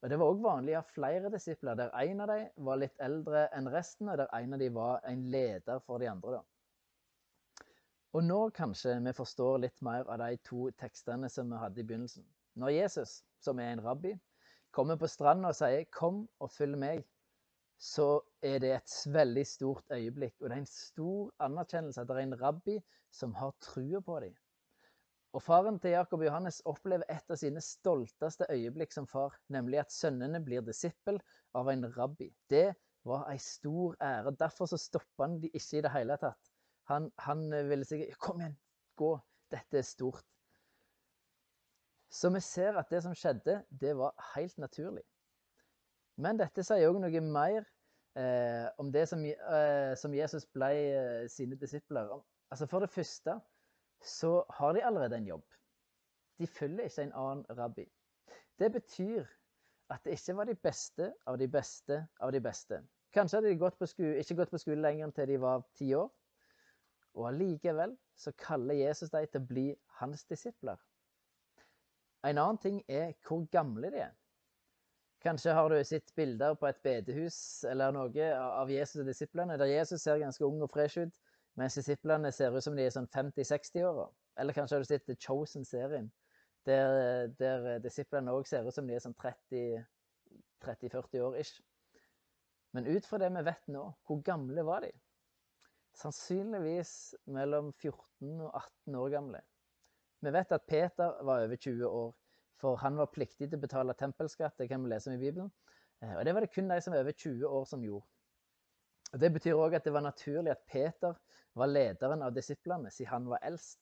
Og 0.00 0.10
Det 0.10 0.18
var 0.18 0.30
òg 0.32 0.38
vanlig 0.44 0.76
å 0.76 0.80
ha 0.80 0.92
flere 0.94 1.30
disipler, 1.32 1.76
der 1.76 1.90
en 2.02 2.22
av 2.24 2.30
dem 2.30 2.64
var 2.64 2.78
litt 2.80 3.02
eldre 3.04 3.48
enn 3.56 3.68
resten, 3.68 4.08
og 4.08 4.16
der 4.16 4.30
en 4.38 4.56
av 4.56 4.62
dem 4.62 4.78
var 4.78 5.02
en 5.04 5.26
leder 5.32 5.82
for 5.84 6.00
de 6.00 6.08
andre. 6.08 6.38
da. 6.38 6.42
Og 8.12 8.24
nå 8.26 8.38
kanskje 8.50 8.96
vi 9.04 9.12
forstår 9.14 9.60
litt 9.62 9.82
mer 9.86 10.08
av 10.10 10.18
de 10.18 10.34
to 10.46 10.64
tekstene 10.82 11.28
som 11.30 11.52
vi 11.52 11.60
hadde 11.62 11.78
i 11.82 11.86
begynnelsen. 11.86 12.26
Når 12.58 12.74
Jesus, 12.74 13.20
som 13.38 13.60
er 13.62 13.70
en 13.70 13.82
rabbi, 13.84 14.16
kommer 14.74 14.98
på 14.98 15.06
stranda 15.10 15.52
og 15.52 15.54
sier 15.54 15.84
'kom 15.84 16.28
og 16.40 16.50
følg 16.50 16.78
meg', 16.78 17.04
så 17.78 18.20
er 18.42 18.58
det 18.58 18.72
et 18.74 18.96
veldig 19.14 19.46
stort 19.46 19.84
øyeblikk. 19.92 20.34
Og 20.40 20.50
det 20.50 20.56
er 20.56 20.60
en 20.60 20.66
stor 20.66 21.30
anerkjennelse 21.40 22.00
at 22.00 22.08
det 22.08 22.16
er 22.16 22.26
en 22.26 22.42
rabbi 22.42 22.78
som 23.10 23.34
har 23.34 23.54
trua 23.60 24.00
på 24.00 24.20
dem. 24.20 24.34
Og 25.32 25.42
faren 25.42 25.78
til 25.78 25.90
Jakob 25.90 26.20
og 26.20 26.26
Johannes 26.26 26.62
opplever 26.66 27.04
et 27.08 27.30
av 27.30 27.36
sine 27.36 27.60
stolteste 27.60 28.46
øyeblikk 28.50 28.92
som 28.92 29.06
far, 29.06 29.38
nemlig 29.48 29.78
at 29.78 29.92
sønnene 29.92 30.44
blir 30.44 30.60
disippel 30.66 31.20
av 31.54 31.68
en 31.68 31.86
rabbi. 31.96 32.32
Det 32.50 32.74
var 33.04 33.30
ei 33.30 33.38
stor 33.38 33.94
ære. 34.02 34.34
Derfor 34.36 34.66
så 34.66 34.76
stoppa 34.76 35.28
han 35.28 35.40
de 35.40 35.48
ikke 35.54 35.78
i 35.78 35.84
det 35.86 35.92
hele 35.94 36.16
tatt. 36.16 36.49
Han, 36.90 37.10
han 37.22 37.46
ville 37.70 37.86
sikkert 37.86 38.18
Kom 38.26 38.42
igjen, 38.42 38.58
gå. 38.98 39.14
Dette 39.50 39.80
er 39.80 39.86
stort. 39.86 40.26
Så 42.10 42.30
vi 42.34 42.40
ser 42.42 42.78
at 42.78 42.90
det 42.90 43.02
som 43.04 43.14
skjedde, 43.14 43.60
det 43.70 43.94
var 43.98 44.14
helt 44.34 44.58
naturlig. 44.58 45.04
Men 46.20 46.38
dette 46.40 46.64
sier 46.66 46.90
òg 46.90 46.98
noe 47.00 47.22
mer 47.22 47.62
eh, 48.18 48.66
om 48.82 48.90
det 48.92 49.06
som, 49.08 49.22
eh, 49.24 49.94
som, 49.96 50.14
Jesus 50.14 50.46
ble 50.50 50.70
eh, 50.74 51.28
sine 51.30 51.58
disipler. 51.58 52.10
Altså 52.50 52.66
For 52.66 52.82
det 52.82 52.90
første 52.90 53.38
så 54.02 54.32
har 54.58 54.74
de 54.74 54.84
allerede 54.84 55.16
en 55.16 55.30
jobb. 55.30 55.46
De 56.38 56.46
følger 56.46 56.88
ikke 56.88 57.06
en 57.06 57.16
annen 57.22 57.44
rabbi. 57.58 57.86
Det 58.58 58.72
betyr 58.72 59.26
at 59.90 60.02
det 60.04 60.18
ikke 60.18 60.36
var 60.36 60.48
de 60.50 60.54
beste 60.54 61.12
av 61.26 61.38
de 61.38 61.48
beste 61.48 62.06
av 62.20 62.32
de 62.32 62.40
beste. 62.40 62.82
Kanskje 63.14 63.38
hadde 63.38 63.50
de 63.50 63.58
gått 63.58 63.78
skole, 63.90 64.18
ikke 64.18 64.36
gått 64.38 64.52
på 64.52 64.60
skole 64.62 64.82
lenger 64.82 65.06
enn 65.06 65.14
til 65.14 65.30
de 65.30 65.38
var 65.42 65.64
ti 65.78 65.92
år. 65.98 66.10
Og 67.18 67.26
allikevel 67.30 67.96
så 68.16 68.32
kaller 68.38 68.78
Jesus 68.78 69.10
dem 69.10 69.26
til 69.26 69.42
å 69.42 69.48
bli 69.48 69.66
hans 70.00 70.24
disipler. 70.30 70.78
En 72.26 72.38
annen 72.38 72.58
ting 72.60 72.82
er 72.88 73.12
hvor 73.26 73.46
gamle 73.52 73.90
de 73.92 74.04
er. 74.04 74.14
Kanskje 75.20 75.52
har 75.52 75.68
du 75.68 75.84
sett 75.84 76.14
bilder 76.16 76.54
på 76.56 76.66
et 76.68 76.78
bedehus 76.84 77.64
eller 77.68 77.92
noe 77.92 78.28
av 78.40 78.70
Jesus 78.72 79.02
og 79.02 79.08
disiplene, 79.08 79.58
der 79.60 79.68
Jesus 79.68 80.02
ser 80.02 80.20
ganske 80.20 80.46
ung 80.46 80.62
og 80.64 80.70
fresh 80.72 81.00
ut, 81.00 81.14
mens 81.60 81.76
disiplene 81.76 82.32
ser 82.32 82.56
ut 82.56 82.64
som 82.64 82.76
de 82.76 82.86
er 82.86 82.94
sånn 82.94 83.08
50-60-åra. 83.12 84.06
Eller 84.40 84.56
kanskje 84.56 84.76
har 84.76 84.84
du 84.84 84.88
sett 84.88 85.06
The 85.08 85.16
Chosen-serien, 85.20 86.06
der, 86.68 86.88
der 87.40 87.58
disiplene 87.84 88.32
òg 88.32 88.44
ser 88.48 88.64
ut 88.64 88.76
som 88.76 88.86
de 88.88 88.94
er 88.96 89.04
sånn 89.04 89.20
30-40 89.20 91.26
år 91.26 91.34
ish. 91.42 91.54
Men 92.72 92.88
ut 92.88 93.04
fra 93.08 93.18
det 93.20 93.30
vi 93.34 93.48
vet 93.50 93.64
nå, 93.74 93.82
hvor 94.06 94.18
gamle 94.24 94.62
var 94.64 94.80
de? 94.86 94.92
Sannsynligvis 96.00 96.92
mellom 97.30 97.72
14 97.72 98.40
og 98.40 98.50
18 98.54 98.98
år 99.00 99.12
gamle. 99.14 99.42
Vi 100.20 100.32
vet 100.34 100.52
at 100.52 100.66
Peter 100.68 101.20
var 101.24 101.44
over 101.44 101.56
20 101.56 101.88
år. 101.88 102.10
For 102.60 102.76
han 102.76 102.98
var 103.00 103.08
pliktig 103.08 103.48
til 103.48 103.56
å 103.56 103.62
betale 103.62 103.96
tempelskatt, 103.96 104.58
det 104.60 104.68
kan 104.68 104.82
vi 104.84 104.90
lese 104.92 105.08
om 105.08 105.16
i 105.16 105.20
Bibelen. 105.20 105.48
Eh, 106.04 106.16
og 106.18 106.24
det 106.26 106.34
var 106.36 106.44
det 106.44 106.52
kun 106.52 106.68
de 106.68 106.80
som 106.84 106.92
var 106.92 107.06
over 107.06 107.16
20 107.16 107.46
år 107.48 107.68
som 107.68 107.84
gjorde. 107.84 108.06
Og 109.12 109.20
Det 109.20 109.30
betyr 109.32 109.58
òg 109.58 109.74
at 109.74 109.86
det 109.86 109.92
var 109.94 110.04
naturlig 110.04 110.52
at 110.52 110.66
Peter 110.70 111.14
var 111.58 111.70
lederen 111.70 112.22
av 112.22 112.34
disiplene, 112.36 112.92
siden 112.94 113.10
han 113.10 113.30
var 113.32 113.40
eldst. 113.48 113.80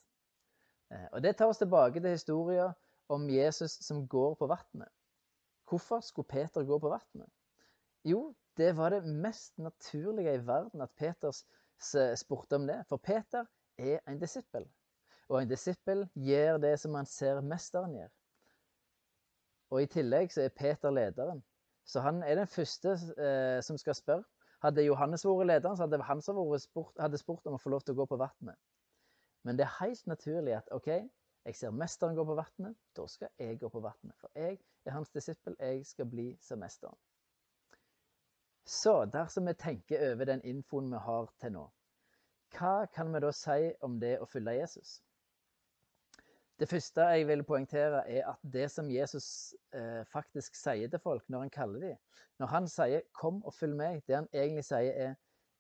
Eh, 0.94 1.08
og 1.12 1.22
Det 1.22 1.34
tar 1.36 1.50
oss 1.50 1.58
tilbake 1.58 2.00
til 2.00 2.14
historien 2.14 2.72
om 3.08 3.26
Jesus 3.30 3.80
som 3.84 4.06
går 4.08 4.38
på 4.38 4.46
vannet. 4.46 4.92
Hvorfor 5.68 6.00
skulle 6.00 6.28
Peter 6.30 6.64
gå 6.64 6.78
på 6.78 6.92
vannet? 6.92 7.28
Jo, 8.06 8.34
det 8.56 8.76
var 8.76 8.94
det 8.94 9.04
mest 9.04 9.58
naturlige 9.58 10.34
i 10.34 10.46
verden 10.46 10.80
at 10.80 10.94
Peter 10.96 11.34
spurte 11.78 12.58
om 12.58 12.66
det. 12.68 12.80
For 12.88 13.00
Peter 13.02 13.46
er 13.78 14.00
en 14.08 14.20
disippel. 14.20 14.66
Og 15.28 15.42
en 15.42 15.50
disippel 15.50 16.06
gjør 16.14 16.58
det 16.62 16.74
som 16.80 16.96
han 16.96 17.06
ser 17.06 17.40
mesteren 17.44 17.94
gjør. 17.98 18.10
Og 19.70 19.84
i 19.84 19.90
tillegg 19.92 20.32
så 20.32 20.46
er 20.46 20.54
Peter 20.56 20.90
lederen. 20.90 21.42
Så 21.88 22.00
han 22.04 22.22
er 22.22 22.40
den 22.40 22.48
første 22.48 22.96
eh, 22.96 23.60
som 23.64 23.78
skal 23.80 23.96
spørre. 23.96 24.24
Hadde 24.64 24.82
Johannes 24.82 25.24
vært 25.24 25.46
lederen, 25.46 25.76
så 25.76 25.86
hadde 25.86 26.02
han 26.02 26.22
som 26.24 26.40
spurt, 26.58 26.96
hadde 26.98 27.20
spurt 27.20 27.46
om 27.46 27.54
å 27.56 27.60
få 27.62 27.70
lov 27.70 27.84
til 27.84 27.94
å 27.94 28.00
gå 28.00 28.08
på 28.10 28.18
vannet. 28.18 28.58
Men 29.46 29.56
det 29.56 29.68
er 29.68 29.76
helt 29.78 30.06
naturlig 30.10 30.56
at 30.56 30.72
OK, 30.74 30.88
jeg 30.88 31.56
ser 31.56 31.70
mesteren 31.72 32.16
gå 32.18 32.24
på 32.26 32.36
vannet, 32.36 32.74
da 32.96 33.06
skal 33.08 33.30
jeg 33.38 33.60
gå 33.60 33.70
på 33.72 33.80
vannet. 33.84 34.16
For 34.20 34.32
jeg 34.34 34.58
er 34.84 34.96
hans 34.96 35.12
disippel, 35.14 35.54
jeg 35.60 35.86
skal 35.86 36.10
bli 36.10 36.32
som 36.42 36.60
mesteren. 36.60 36.98
Så 38.68 39.04
dersom 39.04 39.46
vi 39.48 39.54
tenker 39.54 40.10
over 40.10 40.28
den 40.28 40.42
infoen 40.44 40.90
vi 40.92 40.98
har 41.00 41.28
til 41.40 41.54
nå, 41.54 41.62
hva 42.52 42.72
kan 42.92 43.14
vi 43.14 43.20
da 43.24 43.30
si 43.32 43.70
om 43.86 43.94
det 44.00 44.18
å 44.20 44.26
følge 44.28 44.58
Jesus? 44.58 44.98
Det 46.60 46.68
første 46.68 47.06
jeg 47.14 47.28
vil 47.30 47.44
poengtere, 47.48 48.02
er 48.10 48.26
at 48.28 48.42
det 48.42 48.66
som 48.74 48.90
Jesus 48.90 49.54
eh, 49.72 50.02
faktisk 50.12 50.58
sier 50.58 50.90
til 50.90 51.00
folk 51.00 51.24
når 51.28 51.46
han 51.46 51.54
kaller 51.54 51.86
dem 51.86 51.96
Når 52.38 52.46
han 52.46 52.68
sier 52.68 53.00
'kom 53.12 53.40
og 53.44 53.54
følg 53.54 53.76
meg', 53.76 54.02
det 54.06 54.16
han 54.16 54.28
egentlig 54.32 54.64
sier, 54.64 54.92
er 54.92 55.14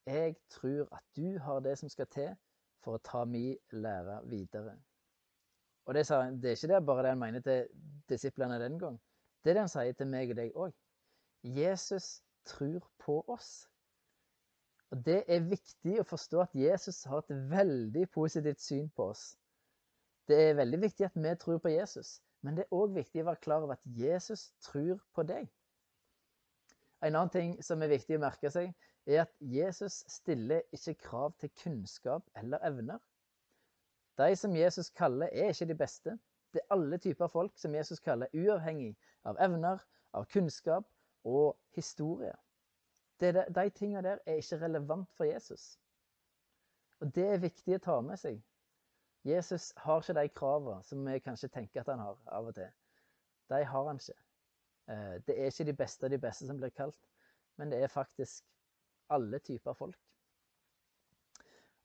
'jeg 0.06 0.36
tror 0.50 0.88
at 0.92 1.02
du 1.16 1.38
har 1.38 1.60
det 1.60 1.78
som 1.78 1.88
skal 1.88 2.06
til 2.06 2.36
for 2.84 2.94
å 2.94 3.04
ta 3.04 3.24
min 3.24 3.56
lære 3.72 4.20
videre'. 4.24 4.76
Og 5.86 5.94
det, 5.94 6.08
det 6.42 6.50
er 6.50 6.56
ikke 6.56 6.74
det 6.74 6.86
bare 6.86 7.02
det 7.02 7.08
han 7.08 7.18
mener 7.18 7.40
til 7.40 7.68
disiplene 8.08 8.60
den 8.60 8.78
gang. 8.78 9.00
Det 9.44 9.50
er 9.50 9.54
det 9.54 9.60
han 9.60 9.68
sier 9.68 9.92
til 9.92 10.06
meg 10.06 10.30
og 10.30 10.36
deg 10.36 10.52
òg. 10.52 10.72
Jesus 11.44 12.22
tror 12.48 12.86
på 13.04 13.20
oss. 13.28 13.68
Og 14.90 15.04
Det 15.04 15.20
er 15.28 15.44
viktig 15.44 15.98
å 16.00 16.06
forstå 16.08 16.40
at 16.46 16.54
Jesus 16.56 17.02
har 17.04 17.20
et 17.20 17.50
veldig 17.50 18.06
positivt 18.14 18.62
syn 18.64 18.88
på 18.96 19.10
oss. 19.12 19.34
Det 20.28 20.38
er 20.48 20.56
veldig 20.56 20.80
viktig 20.80 21.06
at 21.06 21.16
vi 21.16 21.34
tror 21.40 21.60
på 21.64 21.72
Jesus, 21.72 22.18
men 22.42 22.56
det 22.56 22.64
er 22.64 22.76
òg 22.76 22.94
viktig 22.96 23.22
å 23.22 23.28
være 23.30 23.42
klar 23.44 23.64
over 23.64 23.76
at 23.76 23.84
Jesus 23.84 24.50
tror 24.64 25.00
på 25.16 25.24
deg. 25.28 25.48
En 27.04 27.14
annen 27.14 27.32
ting 27.32 27.52
som 27.62 27.82
er 27.82 27.92
viktig 27.92 28.16
å 28.16 28.24
merke 28.24 28.50
seg, 28.50 28.72
er 29.08 29.22
at 29.22 29.32
Jesus 29.40 30.02
stiller 30.10 30.64
ikke 30.74 30.98
krav 31.04 31.36
til 31.40 31.52
kunnskap 31.62 32.24
eller 32.36 32.64
evner. 32.66 32.98
De 34.18 34.36
som 34.36 34.56
Jesus 34.56 34.90
kaller, 34.90 35.30
er 35.32 35.52
ikke 35.52 35.68
de 35.70 35.78
beste. 35.78 36.16
Det 36.52 36.60
er 36.60 36.74
alle 36.74 36.98
typer 36.98 37.30
folk 37.32 37.56
som 37.60 37.74
Jesus 37.76 38.00
kaller, 38.00 38.28
uavhengig 38.34 38.96
av 39.24 39.38
evner, 39.40 39.80
av 40.12 40.26
kunnskap 40.32 40.88
og 41.24 41.58
historie. 41.74 42.34
Det, 43.20 43.32
de 43.54 43.70
tingene 43.70 44.02
der 44.02 44.18
er 44.26 44.34
ikke 44.34 44.60
relevant 44.60 45.10
for 45.16 45.24
Jesus. 45.24 45.78
Og 47.00 47.14
Det 47.14 47.26
er 47.28 47.42
viktig 47.42 47.74
å 47.74 47.82
ta 47.82 48.00
med 48.00 48.18
seg. 48.18 48.42
Jesus 49.26 49.72
har 49.76 50.00
ikke 50.00 50.14
de 50.20 50.28
kravene 50.28 50.82
som 50.86 51.04
vi 51.06 51.18
kanskje 51.22 51.50
tenker 51.52 51.82
at 51.82 51.90
han 51.92 52.02
har 52.02 52.18
av 52.26 52.50
og 52.50 52.54
til. 52.54 52.70
De 53.50 53.64
har 53.64 53.86
han 53.88 54.00
ikke. 54.00 54.16
Eh, 54.88 55.16
det 55.26 55.36
er 55.36 55.50
ikke 55.50 55.66
de 55.68 55.76
beste 55.76 56.06
av 56.06 56.10
de 56.10 56.20
beste 56.22 56.46
som 56.46 56.60
blir 56.60 56.74
kalt, 56.74 57.00
men 57.56 57.70
det 57.70 57.82
er 57.82 57.92
faktisk 57.92 58.44
alle 59.12 59.38
typer 59.38 59.76
folk. 59.76 59.98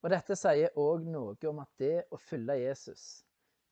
Og 0.03 0.11
Dette 0.11 0.35
sier 0.35 0.75
òg 0.79 1.05
noe 1.07 1.35
om 1.47 1.61
at 1.63 1.71
det 1.79 2.05
å 2.11 2.19
følge 2.19 2.59
Jesus, 2.59 3.23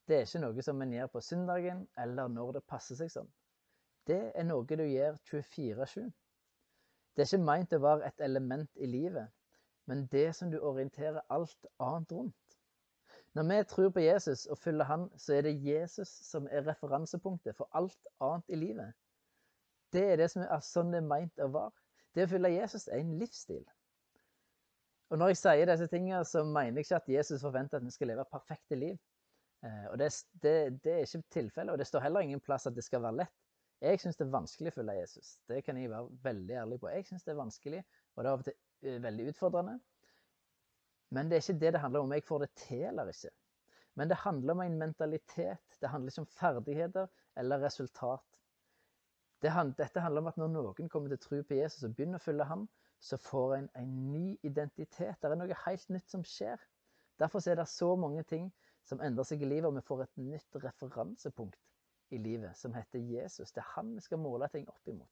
det 0.07 0.17
er 0.17 0.27
ikke 0.27 0.43
noe 0.43 0.63
som 0.63 0.81
en 0.81 0.93
gjør 0.95 1.09
på 1.11 1.23
søndagen 1.23 1.83
eller 1.99 2.31
når 2.31 2.57
det 2.57 2.67
passer 2.67 2.95
seg 2.99 3.11
sånn. 3.11 3.31
Det 4.07 4.31
er 4.35 4.47
noe 4.47 4.65
du 4.65 4.83
gjør 4.83 5.17
24-7. 5.29 6.07
Det 7.15 7.23
er 7.23 7.27
ikke 7.27 7.45
meint 7.45 7.73
å 7.75 7.81
være 7.83 8.07
et 8.07 8.23
element 8.23 8.69
i 8.79 8.87
livet, 8.87 9.27
men 9.89 10.07
det 10.11 10.29
som 10.35 10.51
du 10.51 10.57
orienterer 10.59 11.21
alt 11.29 11.67
annet 11.79 12.11
rundt. 12.15 12.57
Når 13.35 13.43
vi 13.47 13.63
tror 13.63 13.89
på 13.89 14.03
Jesus 14.03 14.45
og 14.45 14.57
følger 14.57 14.83
han, 14.83 15.09
så 15.17 15.33
er 15.33 15.41
det 15.41 15.59
Jesus 15.63 16.09
som 16.27 16.47
er 16.51 16.65
referansepunktet 16.67 17.55
for 17.55 17.69
alt 17.71 18.09
annet 18.19 18.49
i 18.49 18.59
livet. 18.59 18.93
Det 19.93 20.03
er 20.11 20.17
det 20.19 20.31
som 20.31 20.43
er 20.43 20.63
sånn 20.63 20.91
det 20.91 20.99
er 20.99 21.07
meint 21.07 21.43
å 21.43 21.47
være. 21.51 21.71
Det 22.15 22.25
å 22.25 22.31
følge 22.31 22.51
Jesus 22.55 22.87
er 22.87 22.99
en 22.99 23.13
livsstil. 23.19 23.63
Og 25.11 25.19
Når 25.19 25.31
jeg 25.31 25.39
sier 25.41 25.67
disse 25.67 25.87
tingene, 25.91 26.25
så 26.25 26.43
mener 26.47 26.79
jeg 26.79 26.87
ikke 26.87 26.99
at 27.01 27.09
Jesus 27.11 27.43
forventer 27.43 27.79
at 27.79 27.85
vi 27.85 27.91
skal 27.91 28.11
leve 28.11 28.27
perfekte 28.31 28.79
liv. 28.79 28.99
Eh, 29.63 29.87
og 29.91 29.97
det, 29.99 30.07
det, 30.43 30.55
det 30.83 30.93
er 30.93 31.03
ikke 31.05 31.23
tilfellet, 31.35 31.71
og 31.73 31.79
det 31.79 31.87
står 31.87 32.05
heller 32.07 32.23
ingen 32.23 32.39
plass 32.39 32.67
at 32.67 32.75
det 32.75 32.83
skal 32.87 33.03
være 33.03 33.19
lett. 33.23 33.50
Jeg 33.81 33.97
syns 33.97 34.17
det 34.19 34.27
er 34.27 34.33
vanskelig 34.35 34.69
å 34.69 34.75
følge 34.75 34.93
Jesus. 34.99 35.29
Det 35.49 35.63
kan 35.65 35.77
jeg 35.79 35.89
være 35.89 36.17
veldig 36.21 36.57
ærlig 36.63 36.77
på. 36.81 36.89
Jeg 36.93 37.05
syns 37.07 37.23
det 37.25 37.31
er 37.33 37.39
vanskelig, 37.39 37.79
og 38.13 38.21
det 38.21 38.29
er 38.29 38.35
av 38.35 38.43
og 38.43 38.45
til 38.45 38.91
eh, 38.91 38.99
veldig 39.01 39.23
utfordrende. 39.31 39.79
Men 41.17 41.31
det 41.31 41.37
er 41.37 41.41
ikke 41.41 41.61
det 41.63 41.71
det 41.75 41.81
handler 41.81 42.05
om 42.05 42.13
jeg 42.13 42.25
får 42.27 42.43
det 42.43 42.49
til 42.61 42.83
eller 42.91 43.09
ikke. 43.09 43.31
Men 43.97 44.11
det 44.11 44.19
handler 44.21 44.53
om 44.53 44.61
en 44.61 44.77
mentalitet. 44.83 45.79
Det 45.81 45.89
handler 45.89 46.13
ikke 46.13 46.21
om 46.21 46.29
ferdigheter 46.35 47.09
eller 47.41 47.65
resultat. 47.65 48.37
Det, 49.41 49.49
dette 49.81 50.05
handler 50.05 50.21
om 50.21 50.29
at 50.29 50.37
når 50.37 50.53
noen 50.53 50.93
kommer 50.93 51.09
til 51.09 51.23
tro 51.25 51.41
på 51.41 51.57
Jesus 51.57 51.83
og 51.87 51.97
begynner 51.97 52.21
å 52.21 52.25
følge 52.27 52.45
ham, 52.51 52.67
så 53.01 53.17
får 53.17 53.55
en 53.55 53.69
en 53.81 53.97
ny 54.13 54.37
identitet. 54.45 55.17
Det 55.17 55.31
er 55.31 55.41
noe 55.41 55.57
helt 55.65 55.89
nytt 55.89 56.13
som 56.13 56.21
skjer. 56.21 56.61
Derfor 57.19 57.41
er 57.49 57.57
det 57.57 57.67
så 57.67 57.95
mange 57.97 58.21
ting 58.29 58.53
som 58.85 59.01
endrer 59.01 59.25
seg 59.25 59.41
i 59.41 59.49
livet, 59.49 59.65
og 59.65 59.75
vi 59.75 59.87
får 59.89 60.05
et 60.05 60.17
nytt 60.21 60.63
referansepunkt 60.63 61.70
i 62.11 62.19
livet 62.21 62.57
som 62.57 62.73
heter 62.75 62.99
Jesus. 62.99 63.51
Det 63.51 63.63
er 63.63 63.73
han 63.75 63.95
vi 63.95 64.03
skal 64.03 64.21
måle 64.21 64.49
ting 64.51 64.67
opp 64.69 64.91
imot. 64.91 65.09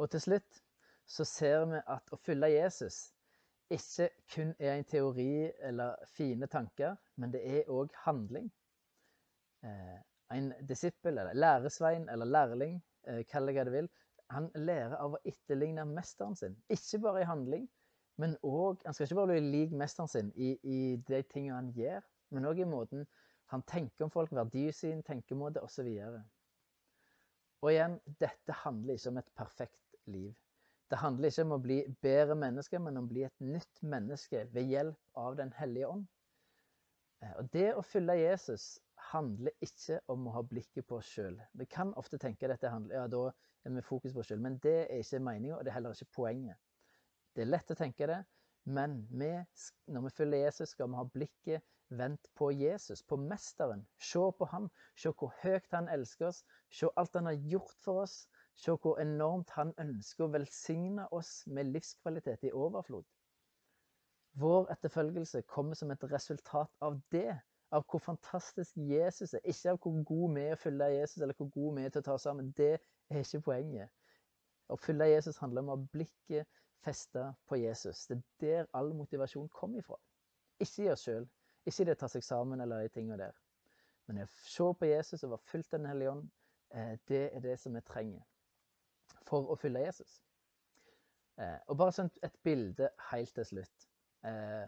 Og 0.00 0.10
til 0.10 0.20
slutt 0.20 0.60
så 1.10 1.24
ser 1.28 1.64
vi 1.70 1.80
at 1.86 2.12
å 2.14 2.18
følge 2.20 2.52
Jesus 2.54 3.10
ikke 3.70 4.08
kun 4.34 4.54
er 4.58 4.74
en 4.74 4.86
teori 4.88 5.50
eller 5.62 5.98
fine 6.16 6.46
tanker, 6.50 6.96
men 7.16 7.32
det 7.34 7.42
er 7.46 7.70
òg 7.70 7.92
handling. 8.04 8.48
Eh, 9.62 9.98
en 10.34 10.52
disippel, 10.66 11.18
eller 11.18 11.34
læresvein 11.34 12.08
eller 12.08 12.26
lærling, 12.26 12.80
eh, 13.06 13.22
kall 13.30 13.46
det 13.46 13.54
hva 13.54 13.66
du 13.68 13.70
vil, 13.74 13.90
han 14.30 14.50
lærer 14.54 14.96
av 14.98 15.14
å 15.14 15.22
etterligne 15.26 15.84
mesteren 15.86 16.36
sin. 16.38 16.56
Ikke 16.70 16.98
bare 17.02 17.22
i 17.22 17.28
handling, 17.28 17.68
men 18.18 18.36
òg 18.42 18.82
Han 18.84 18.94
skal 18.94 19.06
ikke 19.06 19.14
bare 19.14 19.38
bli 19.38 19.52
lik 19.52 19.72
mesteren 19.72 20.08
sin 20.08 20.32
i, 20.36 20.52
i 20.62 20.96
de 21.08 21.22
tingene 21.22 21.56
han 21.56 21.72
gjør, 21.74 22.02
men 22.30 22.46
òg 22.46 22.60
i 22.60 22.68
måten 22.68 23.06
han 23.50 23.62
tenker 23.66 24.06
om 24.06 24.12
folk, 24.14 24.32
verdisyn, 24.36 25.02
tenkemåte 25.06 25.62
osv. 25.66 25.88
Og, 26.06 26.20
og 27.64 27.72
igjen, 27.72 27.96
dette 28.22 28.54
handler 28.62 28.98
ikke 28.98 29.10
om 29.10 29.18
et 29.18 29.32
perfekt 29.38 29.96
liv. 30.10 30.30
Det 30.90 30.98
handler 30.98 31.30
ikke 31.30 31.46
om 31.46 31.54
å 31.54 31.62
bli 31.62 31.80
bedre 32.02 32.36
mennesker, 32.38 32.82
men 32.82 32.98
om 32.98 33.06
å 33.06 33.10
bli 33.10 33.24
et 33.26 33.42
nytt 33.42 33.82
menneske 33.86 34.44
ved 34.54 34.70
hjelp 34.70 35.20
av 35.22 35.36
Den 35.38 35.52
hellige 35.58 35.90
ånd. 35.90 36.06
Eh, 37.22 37.34
og 37.38 37.50
Det 37.54 37.68
å 37.74 37.84
følge 37.86 38.18
Jesus 38.18 38.72
handler 39.10 39.54
ikke 39.66 40.00
om 40.10 40.26
å 40.26 40.34
ha 40.38 40.42
blikket 40.46 40.86
på 40.86 40.98
oss 40.98 41.10
sjøl. 41.10 41.38
Vi 41.58 41.66
kan 41.70 41.94
ofte 41.98 42.18
tenke 42.22 42.46
at 42.46 42.54
dette 42.54 42.70
handler, 42.70 43.02
ja, 43.02 43.06
da 43.10 43.28
er 43.30 43.74
vi 43.76 43.86
fokus 43.86 44.14
på 44.14 44.22
oss 44.22 44.30
sjøl, 44.30 44.42
men 44.42 44.58
det 44.62 44.76
er 44.86 45.02
ikke 45.02 45.22
meninga, 45.26 45.58
og 45.58 45.64
det 45.66 45.72
er 45.72 45.78
heller 45.78 45.96
ikke 45.96 46.16
poenget. 46.22 46.58
Det 47.34 47.44
er 47.44 47.50
lett 47.50 47.70
å 47.70 47.78
tenke 47.78 48.06
det, 48.10 48.22
men 48.70 49.00
vi, 49.10 49.30
når 49.90 50.06
vi 50.06 50.16
følger 50.16 50.44
Jesus, 50.46 50.74
skal 50.74 50.90
vi 50.90 50.98
ha 50.98 51.06
blikket 51.18 51.66
vendt 51.90 52.30
på 52.38 52.50
Jesus, 52.54 53.02
på 53.02 53.16
Mesteren. 53.16 53.86
Se 54.00 54.22
på 54.38 54.48
ham, 54.52 54.70
se 54.96 55.12
hvor 55.12 55.34
høyt 55.42 55.70
han 55.74 55.90
elsker 55.92 56.30
oss, 56.30 56.44
se 56.70 56.90
alt 56.96 57.18
han 57.18 57.30
har 57.30 57.38
gjort 57.50 57.76
for 57.84 58.04
oss, 58.04 58.22
Se 58.60 58.72
hvor 58.76 58.98
enormt 59.00 59.50
han 59.56 59.70
ønsker 59.80 60.26
å 60.26 60.32
velsigne 60.34 61.06
oss 61.16 61.30
med 61.46 61.70
livskvalitet 61.72 62.42
i 62.44 62.50
overflod. 62.52 63.06
Vår 64.42 64.68
etterfølgelse 64.74 65.40
kommer 65.48 65.78
som 65.78 65.90
et 65.94 66.04
resultat 66.12 66.68
av 66.84 66.98
det. 67.14 67.38
Av 67.72 67.86
hvor 67.88 68.02
fantastisk 68.02 68.76
Jesus 68.76 69.32
er. 69.38 69.44
Ikke 69.48 69.72
av 69.72 69.78
hvor 69.80 70.02
god 70.04 70.36
vi 70.36 70.44
er 70.44 70.56
å 70.56 70.60
følge 70.60 70.90
Jesus, 70.92 71.22
eller 71.22 71.38
hvor 71.38 71.48
god 71.54 71.78
vi 71.78 71.86
er 71.86 71.94
til 71.94 72.02
å 72.02 72.06
ta 72.08 72.16
oss 72.18 72.26
sammen. 72.28 72.50
Det 72.58 72.72
er 72.74 73.22
ikke 73.22 73.44
poenget. 73.48 73.92
Å 74.68 74.76
følge 74.76 75.08
Jesus 75.08 75.40
handler 75.40 75.64
om 75.64 75.70
å 75.70 75.76
ha 75.78 75.88
blikket 75.94 76.60
festa 76.84 77.30
på 77.48 77.62
Jesus. 77.62 78.06
Det 78.10 78.18
er 78.18 78.24
der 78.44 78.70
all 78.76 78.92
motivasjon 78.98 79.48
kommer 79.54 79.80
ifra. 79.80 79.96
Ikke 80.60 80.84
i 80.84 80.92
oss 80.92 81.06
sjøl, 81.06 81.24
ikke 81.68 81.86
det 81.86 81.96
å 81.96 82.00
ta 82.02 82.08
seg 82.08 82.24
sammen 82.24 82.60
eller 82.60 82.84
de 82.84 82.92
tingene 82.94 83.18
der. 83.20 83.36
Men 84.08 84.24
å 84.24 84.26
se 84.32 84.66
på 84.74 84.88
Jesus 84.88 85.22
og 85.24 85.36
være 85.36 85.50
fulgt 85.52 85.74
av 85.74 85.80
Den 85.80 85.90
hellige 85.90 86.10
ånd, 86.10 86.26
eh, 86.74 86.96
det 87.08 87.22
er 87.36 87.40
det 87.44 87.58
som 87.60 87.76
vi 87.76 87.82
trenger 87.86 88.24
for 89.28 89.52
å 89.52 89.58
fylle 89.60 89.84
Jesus. 89.84 90.20
Eh, 91.38 91.58
og 91.68 91.78
bare 91.78 91.94
sånn 91.94 92.10
et 92.26 92.36
bilde 92.44 92.90
helt 93.10 93.34
til 93.36 93.46
slutt, 93.52 93.86
eh, 94.26 94.66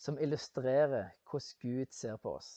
som 0.00 0.18
illustrerer 0.18 1.12
hvordan 1.28 1.60
Gud 1.60 1.92
ser 1.92 2.16
på 2.16 2.36
oss. 2.38 2.50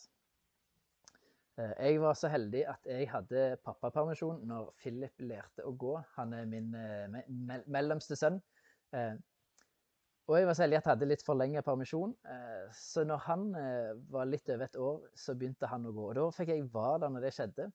Jeg 1.54 2.00
var 2.02 2.16
så 2.18 2.26
heldig 2.32 2.64
at 2.66 2.86
jeg 2.90 3.06
hadde 3.12 3.42
pappapermisjon 3.62 4.40
når 4.48 4.72
Philip 4.80 5.20
lærte 5.22 5.62
å 5.62 5.70
gå. 5.78 5.92
Han 6.16 6.32
er 6.34 6.48
min 6.50 6.72
me 6.74 7.60
mellomste 7.70 8.16
sønn. 8.18 8.40
Og 10.24 10.38
jeg 10.38 10.46
var 10.48 10.56
så 10.56 10.64
heldig 10.64 10.78
at 10.78 10.86
jeg 10.86 10.94
hadde 10.94 11.06
litt 11.10 11.24
forlenget 11.24 11.66
permisjon. 11.66 12.14
Eh, 12.32 12.68
så 12.72 13.04
når 13.04 13.24
han 13.26 13.42
eh, 13.60 13.90
var 14.12 14.28
litt 14.30 14.48
over 14.48 14.64
et 14.64 14.78
år, 14.80 15.02
så 15.20 15.34
begynte 15.36 15.68
han 15.68 15.84
å 15.84 15.92
gå. 15.92 16.06
Og 16.10 16.16
da 16.16 16.28
fikk 16.32 16.52
jeg 16.54 16.68
være 16.72 17.02
der 17.02 17.12
når 17.12 17.26
det 17.26 17.32
skjedde. 17.36 17.66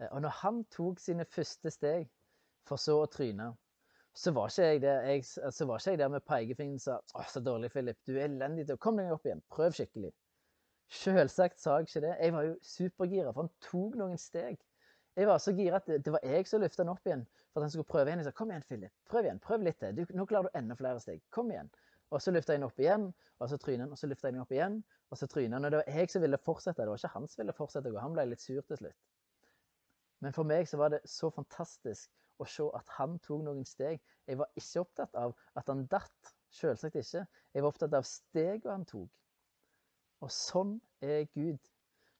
Eh, 0.00 0.08
og 0.10 0.20
når 0.26 0.36
han 0.42 0.58
tok 0.74 1.00
sine 1.00 1.24
første 1.24 1.72
steg, 1.72 2.10
for 2.68 2.78
så 2.78 2.98
å 3.02 3.08
tryne, 3.10 3.48
så 4.14 4.34
var 4.36 4.52
ikke 4.52 4.66
jeg 4.68 4.82
der, 4.84 5.06
jeg, 5.08 5.24
så 5.24 5.66
var 5.66 5.80
ikke 5.80 5.94
jeg 5.94 6.00
der 6.02 6.10
med 6.12 6.26
pekefingeren 6.28 6.76
og 6.76 6.84
sa 6.84 6.98
'Å, 7.00 7.24
så 7.32 7.40
dårlig, 7.40 7.72
Philip. 7.72 7.98
Du 8.06 8.12
er 8.12 8.26
elendig 8.26 8.66
til 8.68 8.76
å 8.76 8.82
Kom 8.84 9.00
deg 9.00 9.14
opp 9.14 9.24
igjen. 9.26 9.40
Prøv 9.50 9.72
skikkelig.' 9.78 10.12
Selvsagt 10.92 11.60
sa 11.60 11.78
jeg 11.78 11.88
ikke 11.88 12.04
det. 12.04 12.12
Jeg 12.20 12.32
var 12.34 12.44
jo 12.44 12.56
supergira, 12.60 13.32
for 13.32 13.46
han 13.46 13.54
tok 13.64 13.96
noen 13.96 14.20
steg. 14.20 14.60
Jeg 15.16 15.28
var 15.28 15.38
så 15.38 15.52
gira 15.52 15.76
at 15.76 15.86
det, 15.86 16.12
var 16.12 16.22
jeg 16.24 16.46
som 16.48 16.62
løfta 16.62 16.82
han 16.82 16.92
opp 16.94 17.06
igjen 17.06 17.24
for 17.52 17.60
at 17.60 17.66
han 17.66 17.72
skulle 17.74 17.88
prøve 17.88 18.08
igjen. 18.08 18.18
Jeg 18.22 18.24
sa 18.24 18.30
'Kom 18.30 18.50
igjen, 18.50 18.62
Philip. 18.68 18.92
Prøv 19.10 19.24
igjen. 19.24 19.40
Prøv 19.40 19.62
litt 19.62 19.78
til. 19.78 20.06
nå 20.16 20.26
klarer 20.26 20.48
du 20.48 20.58
enda 20.58 20.74
flere 20.74 21.00
steg. 21.00 21.20
Kom 21.30 21.50
igjen.' 21.50 21.70
Og 22.10 22.22
så 22.22 22.30
løfta 22.30 22.52
jeg 22.52 22.60
den 22.60 22.66
opp 22.66 22.78
igjen, 22.78 23.14
og 23.40 23.48
så 23.48 23.56
tryna 23.56 23.82
han, 23.84 23.92
og 23.92 23.98
så 23.98 24.06
løfta 24.06 24.28
jeg 24.28 24.34
den 24.34 24.42
opp 24.42 24.50
igjen, 24.52 24.84
og 25.10 25.18
så 25.18 25.26
tryna 25.26 25.56
han. 25.56 25.64
Og 25.64 25.70
det 25.70 25.78
var 25.78 25.94
jeg 25.96 26.10
som 26.10 26.22
ville 26.22 26.38
fortsette, 26.38 26.82
det 26.82 26.88
var 26.88 27.00
ikke 27.00 27.08
han 27.08 27.28
som 27.28 27.42
ville 27.42 27.52
fortsette 27.52 27.88
å 27.88 27.92
gå. 27.92 27.98
Han 27.98 28.12
ble 28.12 28.26
litt 28.26 28.40
sur 28.40 28.60
til 28.60 28.76
slutt. 28.76 29.00
Men 30.20 30.32
for 30.32 30.44
meg 30.44 30.68
så 30.68 30.76
var 30.76 30.92
det 30.92 31.00
så 31.08 31.30
fantastisk 31.30 32.10
å 32.38 32.46
se 32.46 32.68
at 32.76 32.92
han 32.98 33.18
tok 33.24 33.42
noen 33.46 33.64
steg. 33.64 34.00
Jeg 34.28 34.38
var 34.38 34.50
ikke 34.60 34.84
opptatt 34.84 35.16
av 35.18 35.34
at 35.56 35.72
han 35.72 35.86
datt. 35.86 36.34
Selvsagt 36.52 36.98
ikke. 37.00 37.24
Jeg 37.54 37.64
var 37.64 37.72
opptatt 37.72 37.94
av 37.96 38.04
stegene 38.04 38.76
han 38.76 38.84
tok. 38.84 39.08
Og 40.22 40.30
sånn 40.30 40.76
er 41.00 41.24
Gud. 41.32 41.71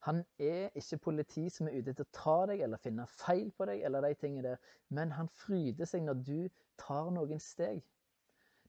Han 0.02 0.24
er 0.42 0.72
ikke 0.78 0.98
politi 0.98 1.44
som 1.50 1.68
er 1.68 1.78
ute 1.78 1.92
til 1.94 2.04
å 2.04 2.12
ta 2.16 2.36
deg 2.50 2.64
eller 2.64 2.80
finne 2.82 3.04
feil 3.06 3.52
på 3.54 3.68
deg, 3.70 3.84
eller 3.86 4.02
de 4.02 4.16
tingene 4.18 4.42
der. 4.48 4.72
men 4.88 5.12
han 5.14 5.28
fryder 5.28 5.86
seg 5.86 6.02
når 6.02 6.24
du 6.26 6.48
tar 6.80 7.10
noen 7.14 7.40
steg. 7.40 7.84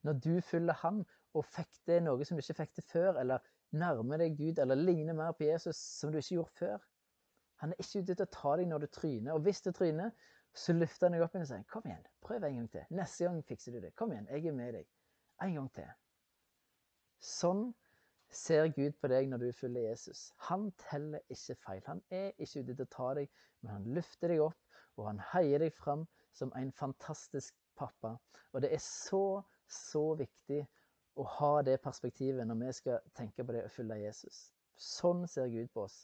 Når 0.04 0.20
du 0.22 0.42
følger 0.42 0.78
han 0.84 1.02
og 1.34 1.46
fikk 1.46 1.80
det 1.90 2.04
noe 2.04 2.26
som 2.26 2.38
du 2.38 2.44
ikke 2.44 2.60
fikk 2.62 2.76
til 2.78 2.86
før, 2.92 3.18
eller 3.24 3.42
nærmer 3.74 4.22
deg 4.22 4.38
Gud, 4.38 4.60
eller 4.62 4.78
ligner 4.78 5.18
mer 5.18 5.34
på 5.34 5.48
Jesus 5.48 5.78
som 5.78 6.12
du 6.12 6.20
ikke 6.20 6.36
gjorde 6.36 6.58
før. 6.60 6.86
Han 7.64 7.74
er 7.74 7.82
ikke 7.82 8.04
ute 8.04 8.16
til 8.16 8.26
å 8.28 8.34
ta 8.38 8.56
deg 8.60 8.70
når 8.70 8.86
du 8.86 8.88
tryner. 8.94 9.34
Og 9.34 9.46
hvis 9.48 9.62
du 9.66 9.72
tryner, 9.72 10.12
så 10.54 10.74
løfter 10.78 11.08
han 11.08 11.18
deg 11.18 11.26
opp 11.26 11.34
igjen 11.34 11.48
og 11.48 11.50
sier 11.50 11.64
'Kom 11.70 11.88
igjen, 11.88 12.06
prøv 12.22 12.44
en 12.44 12.56
gang 12.60 12.72
til. 12.72 12.86
Neste 12.90 13.26
gang 13.26 13.44
fikser 13.44 13.72
du 13.72 13.80
det. 13.82 13.96
Kom 13.96 14.12
igjen, 14.12 14.28
jeg 14.30 14.46
er 14.46 14.52
med 14.52 14.74
deg. 14.74 14.88
En 15.42 15.54
gang 15.54 15.74
til.' 15.74 15.94
Sånn 17.20 17.74
ser 18.38 18.68
Gud 18.76 18.96
på 19.02 19.10
deg 19.12 19.30
når 19.32 19.46
du 19.46 19.50
følger 19.56 19.90
Jesus. 19.90 20.26
Han 20.50 20.70
teller 20.90 21.24
ikke 21.34 21.58
feil. 21.66 21.82
Han 21.88 22.02
er 22.12 22.32
ikke 22.38 22.64
ute 22.64 22.76
til 22.76 22.86
å 22.86 22.94
ta 22.96 23.10
deg, 23.20 23.32
men 23.62 23.74
han 23.76 23.90
løfter 23.98 24.34
deg 24.34 24.44
opp, 24.46 24.80
og 24.98 25.10
han 25.10 25.22
heier 25.34 25.64
deg 25.64 25.74
fram 25.74 26.06
som 26.38 26.54
en 26.58 26.72
fantastisk 26.78 27.56
pappa. 27.80 28.16
Og 28.54 28.62
det 28.62 28.74
er 28.74 28.82
så, 28.84 29.42
så 29.70 30.06
viktig 30.20 30.62
å 31.20 31.26
ha 31.38 31.54
det 31.66 31.80
perspektivet 31.84 32.48
når 32.48 32.60
vi 32.62 32.74
skal 32.80 33.12
tenke 33.18 33.46
på 33.46 33.56
det 33.56 33.66
å 33.68 33.74
følge 33.74 34.02
Jesus. 34.02 34.48
Sånn 34.80 35.28
ser 35.30 35.52
Gud 35.54 35.70
på 35.74 35.86
oss. 35.86 36.04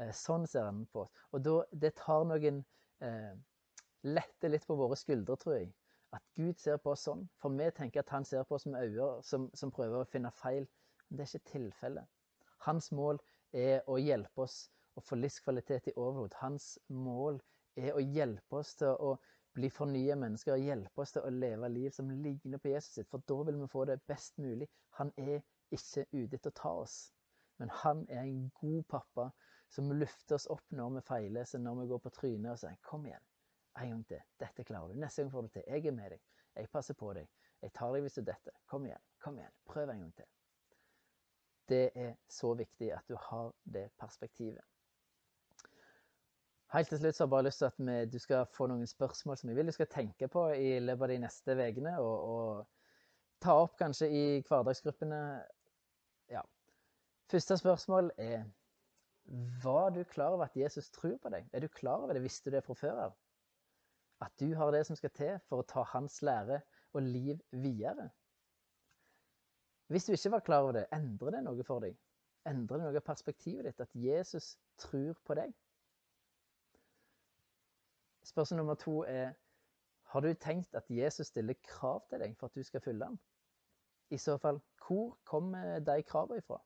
Eh, 0.00 0.12
sånn 0.16 0.46
ser 0.48 0.68
han 0.68 0.84
på 0.92 1.04
oss. 1.06 1.22
Og 1.32 1.44
da, 1.44 1.56
det 1.72 1.94
tar 2.00 2.26
noen 2.28 2.60
eh, 3.04 3.32
letter 4.02 4.52
litt 4.52 4.66
på 4.68 4.76
våre 4.76 4.98
skuldre, 4.98 5.36
tror 5.40 5.58
jeg. 5.58 5.72
At 6.12 6.24
Gud 6.36 6.60
ser 6.60 6.76
på 6.82 6.92
oss 6.92 7.06
sånn. 7.08 7.24
For 7.40 7.54
vi 7.56 7.70
tenker 7.76 8.02
at 8.02 8.12
han 8.12 8.26
ser 8.28 8.44
på 8.48 8.58
oss 8.58 8.68
med 8.68 8.84
øyne 8.84 9.22
som, 9.24 9.48
som, 9.56 9.72
prøver 9.72 10.02
å 10.02 10.08
finne 10.12 10.32
feil. 10.36 10.68
Men 11.12 11.18
det 11.18 11.24
er 11.26 11.32
ikke 11.36 11.50
tilfellet. 11.50 12.06
Hans 12.64 12.86
mål 12.96 13.18
er 13.52 13.82
å 13.84 13.98
hjelpe 14.00 14.46
oss 14.46 14.70
å 14.96 15.02
få 15.04 15.18
livskvalitet 15.18 15.90
i 15.90 15.92
overflod. 15.92 16.38
Hans 16.40 16.78
mål 16.88 17.36
er 17.76 17.92
å 17.92 18.00
hjelpe 18.00 18.62
oss 18.62 18.70
til 18.80 18.96
å 18.96 19.10
bli 19.52 19.68
fornya 19.68 20.16
mennesker, 20.16 20.54
og 20.54 20.64
hjelpe 20.64 21.04
oss 21.04 21.12
til 21.12 21.26
å 21.28 21.34
leve 21.36 21.68
liv 21.68 21.92
som 21.92 22.08
ligner 22.24 22.62
på 22.64 22.72
Jesus 22.72 22.96
sitt. 22.96 23.10
For 23.12 23.20
da 23.28 23.36
vil 23.44 23.60
vi 23.60 23.68
få 23.68 23.84
det 23.90 23.98
best 24.08 24.40
mulig. 24.40 24.70
Han 24.96 25.12
er 25.20 25.42
ikke 25.68 26.06
ute 26.14 26.38
etter 26.38 26.48
å 26.48 26.58
ta 26.62 26.74
oss. 26.86 26.96
Men 27.60 27.76
han 27.82 28.06
er 28.08 28.24
en 28.24 28.48
god 28.62 28.88
pappa 28.88 29.28
som 29.68 29.92
løfter 29.92 30.40
oss 30.40 30.48
opp 30.56 30.64
når 30.72 30.96
vi 30.96 31.06
feiler, 31.12 31.44
så 31.44 31.60
når 31.60 31.82
vi 31.82 31.88
går 31.92 32.04
på 32.06 32.16
trynet 32.16 32.54
og 32.54 32.62
sier 32.64 32.80
'kom 32.88 33.04
igjen'. 33.04 33.28
En 33.84 33.90
gang 33.90 34.04
til. 34.08 34.24
Dette 34.40 34.64
klarer 34.64 34.88
du. 34.88 35.00
Neste 35.00 35.22
gang 35.22 35.32
får 35.32 35.42
du 35.42 35.48
til. 35.48 35.64
Jeg 35.66 35.86
er 35.86 35.92
med 35.92 36.10
deg. 36.10 36.20
Jeg 36.56 36.70
passer 36.70 36.94
på 36.94 37.12
deg. 37.12 37.28
Jeg 37.62 37.72
tar 37.72 37.92
deg 37.92 38.02
hvis 38.02 38.14
du 38.14 38.20
detter. 38.20 38.52
Kom 38.66 38.86
igjen. 38.86 39.04
Kom 39.18 39.38
igjen. 39.38 39.52
Prøv 39.66 39.90
en 39.90 40.00
gang 40.00 40.14
til. 40.14 40.24
Det 41.72 41.86
er 41.96 42.12
så 42.28 42.52
viktig 42.58 42.92
at 42.92 43.08
du 43.08 43.16
har 43.30 43.50
det 43.64 43.88
perspektivet. 44.00 44.60
Helt 46.72 46.88
til 46.88 47.02
slutt 47.02 47.16
så 47.16 47.24
har 47.24 47.26
jeg 47.26 47.32
bare 47.34 47.44
lyst 47.44 47.60
til 47.60 47.68
at 47.68 48.12
du 48.12 48.18
skal 48.20 48.46
få 48.48 48.66
noen 48.70 48.88
spørsmål 48.88 49.36
som 49.36 49.50
jeg 49.50 49.58
vil 49.58 49.68
du 49.68 49.74
skal 49.76 49.90
tenke 49.92 50.28
på 50.32 50.46
i 50.56 50.78
løpet 50.80 51.04
av 51.04 51.10
de 51.12 51.18
neste 51.20 51.56
ukene. 51.58 51.98
Og, 52.00 52.30
og, 52.32 52.70
ta 53.42 53.56
opp 53.58 53.74
kanskje 53.80 54.08
i 54.08 54.24
hverdagsgruppene. 54.46 55.18
Ja. 56.30 56.42
Første 57.32 57.58
spørsmål 57.58 58.12
er 58.16 58.44
Var 59.62 59.90
du 59.94 60.02
klar 60.04 60.34
over 60.34 60.44
at 60.44 60.56
Jesus 60.56 60.90
tror 60.90 61.18
på 61.22 61.30
deg? 61.30 61.44
Er 61.52 61.60
du 61.60 61.68
klar 61.68 62.02
over 62.02 62.14
det? 62.14 62.22
Visste 62.22 62.50
du 62.50 62.56
det 62.56 62.64
fra 62.64 62.74
før 62.74 63.02
av? 63.04 63.12
At 64.22 64.32
du 64.40 64.54
har 64.54 64.72
det 64.72 64.86
som 64.86 64.96
skal 64.96 65.12
til 65.14 65.36
for 65.48 65.62
å 65.62 65.68
ta 65.68 65.84
hans 65.92 66.20
lære 66.22 66.60
og 66.92 67.02
liv 67.02 67.38
videre. 67.50 68.08
Hvis 69.92 70.04
du 70.08 70.12
ikke 70.12 70.30
var 70.30 70.40
klar 70.40 70.62
over 70.64 70.72
det, 70.72 70.86
endrer 70.92 71.34
det 71.36 71.42
noe 71.44 71.64
for 71.68 71.84
deg? 71.84 71.96
Endrer 72.48 72.80
det 72.80 72.86
noe 72.86 73.00
av 73.00 73.04
perspektivet 73.04 73.66
ditt 73.68 73.82
at 73.84 73.92
Jesus 73.94 74.54
tror 74.80 75.18
på 75.26 75.36
deg? 75.36 75.52
Spørsmål 78.24 78.62
nummer 78.62 78.78
to 78.80 79.02
er 79.04 79.34
har 80.12 80.24
du 80.24 80.32
tenkt 80.34 80.74
at 80.74 80.88
Jesus 80.88 81.26
stiller 81.32 81.60
krav 81.64 82.02
til 82.08 82.24
deg 82.24 82.34
for 82.38 82.48
at 82.48 82.56
du 82.56 82.64
skal 82.64 82.80
følge 82.80 83.04
ham? 83.04 83.18
I 84.12 84.18
så 84.20 84.38
fall, 84.38 84.60
hvor 84.86 85.18
kommer 85.24 85.78
de 85.80 86.02
kravene 86.08 86.40
ifra? 86.40 86.58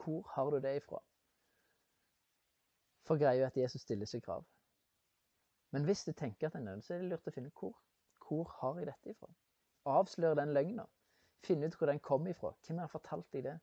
Hvor 0.00 0.26
har 0.34 0.50
du 0.50 0.58
det 0.60 0.74
ifra? 0.76 1.00
For 3.04 3.20
greia 3.20 3.42
er 3.42 3.46
at 3.46 3.56
Jesus 3.56 3.84
stiller 3.84 4.08
ikke 4.08 4.24
krav. 4.26 4.44
Men 5.70 5.84
hvis 5.84 6.04
du 6.04 6.12
tenker 6.12 6.46
at 6.46 6.52
det 6.52 6.60
er 6.60 6.64
nødvendig, 6.64 6.84
så 6.84 6.94
er 6.94 6.98
det 6.98 7.12
lurt 7.12 7.28
å 7.28 7.36
finne 7.36 7.52
hvor. 7.60 7.76
Hvor 8.24 8.44
har 8.60 8.80
jeg 8.80 8.92
dette 8.92 9.12
ifra? 9.12 9.28
Avslør 9.84 10.34
den 10.40 10.52
løgna. 10.56 10.88
Finne 11.42 11.66
ut 11.66 11.76
hvor 11.78 11.90
den 11.90 12.00
kom 12.00 12.26
ifra. 12.30 12.52
Hvem 12.66 12.78
har 12.78 12.90
fortalt 12.90 13.28
deg 13.34 13.46
det? 13.48 13.58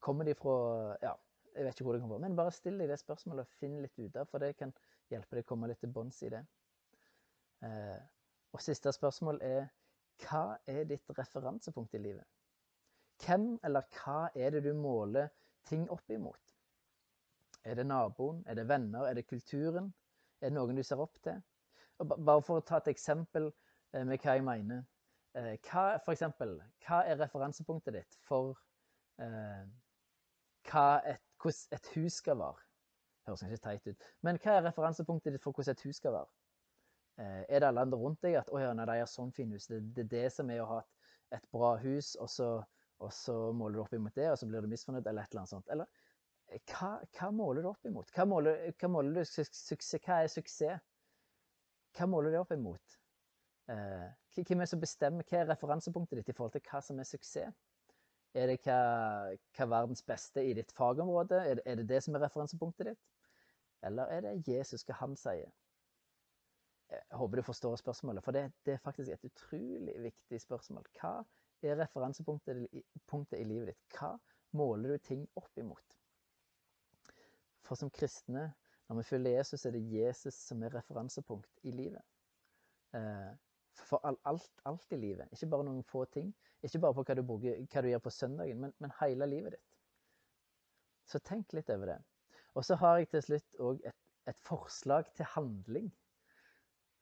Kommer 0.00 0.24
de 0.28 0.34
fra 0.36 0.54
Ja, 1.02 1.14
jeg 1.54 1.64
vet 1.64 1.74
ikke 1.74 1.84
hvor 1.88 1.96
det 1.96 2.02
kommer 2.02 2.18
fra. 2.18 2.28
Men 2.28 2.36
bare 2.36 2.54
still 2.54 2.78
deg 2.80 2.90
det 2.92 2.98
spørsmålet 3.00 3.46
og 3.46 3.60
finn 3.60 3.80
litt 3.82 3.98
ut 3.98 4.16
av, 4.16 4.28
for 4.30 4.42
det 4.42 4.56
kan 4.58 4.72
hjelpe 5.10 5.36
deg 5.36 5.46
å 5.46 5.50
komme 5.50 5.70
litt 5.70 5.80
til 5.82 5.92
bunns 5.92 6.20
i 6.26 6.32
det. 6.32 6.42
Eh, 7.66 8.00
og 8.52 8.62
siste 8.64 8.92
spørsmål 8.92 9.40
er 9.46 9.68
hva 10.24 10.58
er 10.68 10.84
ditt 10.88 11.10
referansepunkt 11.16 11.94
i 11.96 12.02
livet? 12.02 12.26
Hvem 13.24 13.58
eller 13.64 13.84
hva 13.96 14.30
er 14.34 14.54
det 14.54 14.64
du 14.64 14.72
måler 14.76 15.28
ting 15.68 15.86
opp 15.92 16.10
imot? 16.10 16.40
Er 17.64 17.76
det 17.76 17.86
naboen? 17.86 18.42
Er 18.48 18.56
det 18.56 18.68
venner? 18.68 19.06
Er 19.06 19.14
det 19.14 19.26
kulturen? 19.28 19.92
Er 20.40 20.48
det 20.48 20.56
noen 20.56 20.76
du 20.76 20.82
ser 20.82 21.00
opp 21.00 21.18
til? 21.24 21.40
Og 22.00 22.14
bare 22.16 22.42
for 22.42 22.60
å 22.60 22.64
ta 22.64 22.80
et 22.80 22.88
eksempel 22.94 23.50
eh, 23.50 24.04
med 24.04 24.16
hva 24.22 24.36
jeg 24.36 24.44
mener. 24.46 24.84
Eh, 25.38 25.54
hva, 25.62 25.84
for 26.04 26.12
eksempel, 26.12 26.56
hva 26.86 27.04
er 27.06 27.20
referansepunktet 27.20 27.94
ditt 27.94 28.16
for 28.26 28.56
eh, 29.22 29.62
hva 30.66 30.86
et, 31.06 31.22
hvordan 31.40 31.76
et 31.78 31.90
hus 31.94 32.18
skal 32.18 32.40
være? 32.40 32.66
Høres 33.28 33.44
kanskje 33.44 33.60
teit 33.62 33.86
ut. 33.86 34.08
Men 34.26 34.40
hva 34.42 34.56
er 34.56 34.66
referansepunktet 34.66 35.36
ditt 35.36 35.44
for 35.44 35.54
hvordan 35.54 35.78
et 35.78 35.86
hus 35.86 36.00
skal 36.02 36.16
være? 36.18 36.32
Eh, 37.22 37.44
er 37.46 37.62
det 37.62 37.70
alle 37.70 37.86
andre 37.86 38.00
rundt 38.00 38.22
deg 38.26 38.40
at 38.40 38.50
å 38.50 38.58
ja, 38.58 38.74
nei, 38.74 38.88
de 38.90 38.98
har 39.02 39.10
sånn 39.10 39.30
fin 39.36 39.54
hus. 39.54 39.68
Det, 39.70 39.80
er 40.02 40.10
det 40.10 40.26
som 40.34 40.50
er 40.50 40.64
å 40.64 40.68
ha 40.72 40.82
et, 40.82 41.16
et 41.38 41.48
bra 41.54 41.76
hus, 41.84 42.16
og 42.18 42.30
så, 42.32 42.52
og 42.98 43.14
så 43.14 43.36
måler 43.54 43.78
du 43.78 43.84
opp 43.84 43.94
imot 43.94 44.18
det, 44.18 44.30
og 44.32 44.38
så 44.40 44.50
blir 44.50 44.64
du 44.64 44.72
misfornøyd, 44.72 45.06
eller 45.06 45.28
et 45.28 45.34
eller 45.34 45.44
annet 45.44 45.54
sånt. 45.54 45.70
Eller 45.70 46.60
hva, 46.72 46.96
hva, 47.14 47.30
måler 47.30 47.62
du 47.62 47.70
opp 47.70 47.86
imot? 47.86 48.10
Hva 48.16 48.26
måler, 48.26 48.64
hva 48.80 48.90
måler 48.90 49.20
du 49.20 49.28
suksess? 49.28 49.94
Hva 50.02 50.24
er 50.24 50.32
suksess? 50.32 50.82
Hva 51.94 52.06
måler 52.10 52.34
du 52.34 52.40
opp 52.40 52.50
imot? 52.54 52.98
Eh, 53.70 54.08
hvem 54.34 54.60
er 54.60 54.66
det 54.66 54.72
som 54.72 54.82
bestemmer 54.82 55.26
hva 55.26 55.40
er 55.40 55.48
referansepunktet 55.50 56.20
ditt 56.20 56.32
i 56.32 56.36
forhold 56.36 56.54
til 56.54 56.64
hva 56.70 56.80
som 56.84 57.00
er 57.02 57.08
suksess? 57.08 57.56
Er 58.38 58.46
det 58.46 58.60
hva, 58.62 58.76
hva 59.56 59.66
verdens 59.66 60.04
beste 60.06 60.44
i 60.46 60.52
ditt 60.54 60.70
fagområde? 60.76 61.40
Er 61.40 61.58
det, 61.58 61.64
er 61.66 61.80
det, 61.80 61.88
det 61.90 62.02
som 62.04 62.14
er 62.14 62.22
referansepunktet 62.22 62.92
ditt? 62.92 63.00
Eller 63.82 64.12
er 64.12 64.22
det 64.26 64.36
Jesus, 64.46 64.84
hva 64.86 64.98
han 65.00 65.16
sier? 65.18 65.50
Jeg 66.90 67.18
håper 67.18 67.38
du 67.38 67.46
forstår 67.46 67.76
spørsmålet, 67.78 68.22
for 68.24 68.34
det, 68.34 68.48
det 68.66 68.74
er 68.74 68.82
faktisk 68.82 69.10
et 69.14 69.26
utrolig 69.26 69.94
viktig 70.02 70.40
spørsmål. 70.42 70.86
Hva 70.98 71.12
er 71.62 71.78
referansepunktet 71.78 72.64
i 72.70 73.44
livet 73.46 73.72
ditt? 73.72 73.98
Hva 73.98 74.14
måler 74.58 74.94
du 74.94 75.04
ting 75.10 75.26
opp 75.38 75.58
imot? 75.58 75.98
For 77.66 77.78
som 77.78 77.90
kristne, 77.94 78.48
når 78.88 78.98
vi 78.98 79.06
følger 79.06 79.36
Jesus, 79.38 79.66
er 79.66 79.74
det 79.76 79.84
Jesus 79.86 80.34
som 80.34 80.62
er 80.66 80.74
referansepunkt 80.74 81.62
i 81.62 81.74
livet. 81.74 82.02
Eh, 82.94 83.30
for 83.74 84.00
alt, 84.04 84.50
alt, 84.64 84.92
i 84.92 84.96
livet. 84.96 85.28
Ikke 85.32 85.50
bare 85.50 85.66
noen 85.66 85.82
få 85.86 86.04
ting. 86.04 86.30
Ikke 86.62 86.80
bare 86.82 86.94
på 86.94 87.04
hva 87.06 87.16
du, 87.16 87.22
bruker, 87.26 87.60
hva 87.72 87.82
du 87.82 87.88
gjør 87.88 88.02
på 88.04 88.12
søndagen, 88.14 88.60
men, 88.60 88.74
men 88.78 88.92
hele 89.00 89.28
livet 89.30 89.56
ditt. 89.56 89.66
Så 91.08 91.18
tenk 91.26 91.54
litt 91.56 91.70
over 91.72 91.94
det. 91.94 91.98
Og 92.54 92.64
så 92.66 92.76
har 92.78 92.98
jeg 92.98 93.10
til 93.10 93.22
slutt 93.24 93.62
òg 93.62 93.80
et, 93.88 93.96
et, 94.28 94.38
forslag 94.46 95.08
til 95.16 95.26
handling. 95.34 95.88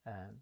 Eh, 0.09 0.33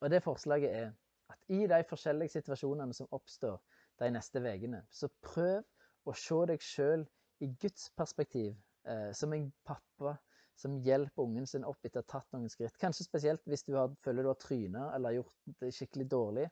og 0.00 0.10
det 0.10 0.22
forslaget 0.24 0.74
er 0.74 0.90
at 1.32 1.48
i 1.48 1.64
de 1.70 1.80
forskjellige 1.88 2.34
situasjonene 2.36 2.96
som 2.96 3.08
oppstår 3.16 3.60
de 4.02 4.10
neste 4.12 4.42
ukene, 4.42 4.82
så 4.90 5.08
prøv 5.22 5.62
å 6.04 6.14
se 6.18 6.40
deg 6.50 6.64
sjøl 6.64 7.06
i 7.44 7.48
Guds 7.60 7.90
perspektiv, 7.96 8.54
eh, 8.88 9.10
som 9.16 9.32
en 9.32 9.50
pappa 9.64 10.16
som 10.56 10.76
hjelper 10.86 11.22
ungen 11.22 11.46
sin 11.46 11.64
opp 11.66 11.84
etter 11.84 12.00
å 12.00 12.04
ha 12.04 12.10
tatt 12.14 12.34
noen 12.34 12.50
skritt. 12.52 12.76
Kanskje 12.80 13.06
spesielt 13.06 13.42
hvis 13.50 13.66
du 13.66 13.74
har, 13.76 13.94
føler 14.04 14.22
du 14.22 14.30
har 14.30 14.40
tryna 14.40 14.90
eller 14.94 15.18
gjort 15.18 15.56
det 15.60 15.72
skikkelig 15.74 16.06
dårlig, 16.10 16.44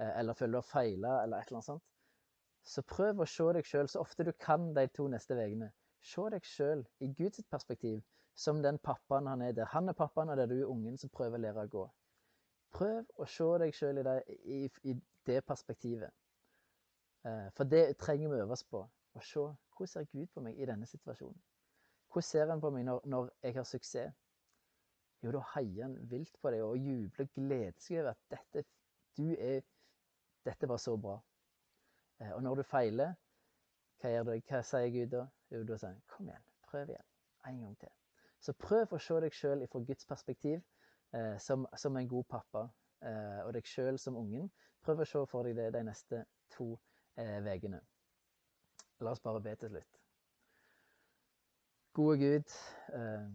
eh, 0.00 0.12
eller 0.20 0.38
føler 0.38 0.56
du 0.56 0.60
har 0.60 0.68
feila 0.70 1.16
eller 1.24 1.40
et 1.40 1.50
eller 1.50 1.60
annet 1.60 1.70
sånt. 1.72 1.86
Så 2.62 2.84
prøv 2.84 3.22
å 3.22 3.28
se 3.28 3.46
deg 3.56 3.66
sjøl 3.66 3.88
så 3.88 4.02
ofte 4.04 4.26
du 4.26 4.32
kan 4.38 4.70
de 4.76 4.86
to 4.94 5.08
neste 5.10 5.34
ukene. 5.34 5.70
Se 6.04 6.26
deg 6.32 6.46
sjøl 6.46 6.84
i 7.04 7.10
Guds 7.16 7.42
perspektiv 7.50 8.00
som 8.40 8.62
den 8.62 8.78
pappaen 8.78 9.26
han 9.26 9.42
er 9.42 9.56
der. 9.56 9.68
Han 9.74 9.88
er 9.88 9.96
pappaen, 9.96 10.30
og 10.30 10.36
det 10.36 10.46
er 10.46 10.54
du 10.54 10.68
ungen 10.68 10.98
som 10.98 11.10
prøver 11.12 11.38
å 11.38 11.44
lære 11.44 11.66
å 11.66 11.72
gå. 11.72 11.84
Prøv 12.76 13.04
å 13.18 13.26
se 13.26 13.48
deg 13.64 13.74
sjøl 13.74 14.00
i, 14.00 14.04
i, 14.44 14.60
i, 14.92 14.94
det 15.26 15.40
perspektivet. 15.44 16.14
Eh, 17.26 17.48
for 17.56 17.68
det 17.68 17.98
trenger 18.00 18.30
vi 18.30 18.38
å 18.38 18.44
øve 18.44 18.56
oss 18.56 18.64
på. 18.64 18.84
Å 18.86 19.24
se 19.26 19.42
hvordan 19.74 19.90
ser 19.90 20.06
Gud 20.12 20.30
på 20.32 20.44
meg 20.44 20.60
i 20.60 20.68
denne 20.68 20.86
situasjonen. 20.88 21.40
Hvordan 22.10 22.26
ser 22.26 22.50
han 22.50 22.60
på 22.60 22.70
meg 22.74 22.84
når, 22.84 23.00
når 23.04 23.30
jeg 23.42 23.54
har 23.54 23.64
suksess? 23.64 24.16
Jo, 25.22 25.32
da 25.36 25.42
heier 25.54 25.84
han 25.84 25.96
vilt 26.10 26.38
på 26.40 26.50
deg 26.50 26.62
og 26.64 26.78
jubler 26.80 27.26
og 27.26 27.34
gleder 27.36 27.76
seg 27.78 28.00
over 28.00 28.14
at 28.14 28.22
dette, 28.32 28.64
du 29.18 29.34
er, 29.36 29.60
dette 30.48 30.68
var 30.68 30.80
så 30.80 30.96
bra. 30.96 31.18
Eh, 32.20 32.32
og 32.32 32.42
når 32.42 32.62
du 32.62 32.62
feiler, 32.64 33.12
hva, 34.00 34.10
gjør 34.14 34.30
du? 34.30 34.32
hva 34.48 34.62
sier 34.64 34.92
Gud 34.94 35.12
da? 35.12 35.26
Jo, 35.52 35.62
da 35.68 35.76
sier 35.76 35.92
han 35.92 36.02
kom 36.14 36.32
igjen, 36.32 36.46
prøv 36.70 36.94
igjen. 36.94 37.08
En 37.50 37.62
gang 37.66 37.78
til. 37.84 37.94
Så 38.40 38.56
prøv 38.56 38.96
å 38.96 39.02
se 39.04 39.20
deg 39.20 39.36
sjøl 39.36 39.66
fra 39.68 39.84
Guds 39.84 40.08
perspektiv 40.08 40.58
eh, 41.12 41.36
som, 41.38 41.68
som, 41.76 41.96
en 42.00 42.08
god 42.08 42.28
pappa, 42.32 42.64
eh, 43.04 43.40
og 43.44 43.52
deg 43.56 43.68
sjøl 43.68 44.00
som 44.00 44.16
ungen. 44.16 44.48
Prøv 44.80 45.04
å 45.04 45.08
se 45.08 45.24
for 45.28 45.44
deg 45.44 45.60
det 45.60 45.70
de 45.76 45.84
neste 45.84 46.24
to 46.56 46.72
ukene. 47.20 47.84
Eh, 47.84 47.88
La 49.04 49.12
oss 49.12 49.20
bare 49.24 49.40
be 49.40 49.54
til 49.56 49.72
slutt. 49.72 49.99
Gode 51.92 52.18
Gud, 52.18 52.52
eh, 52.94 53.30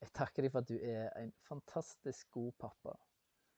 jeg 0.00 0.12
takker 0.14 0.44
deg 0.46 0.52
for 0.54 0.62
at 0.62 0.68
du 0.70 0.76
er 0.78 1.08
en 1.18 1.32
fantastisk 1.42 2.28
god 2.36 2.52
pappa, 2.62 2.92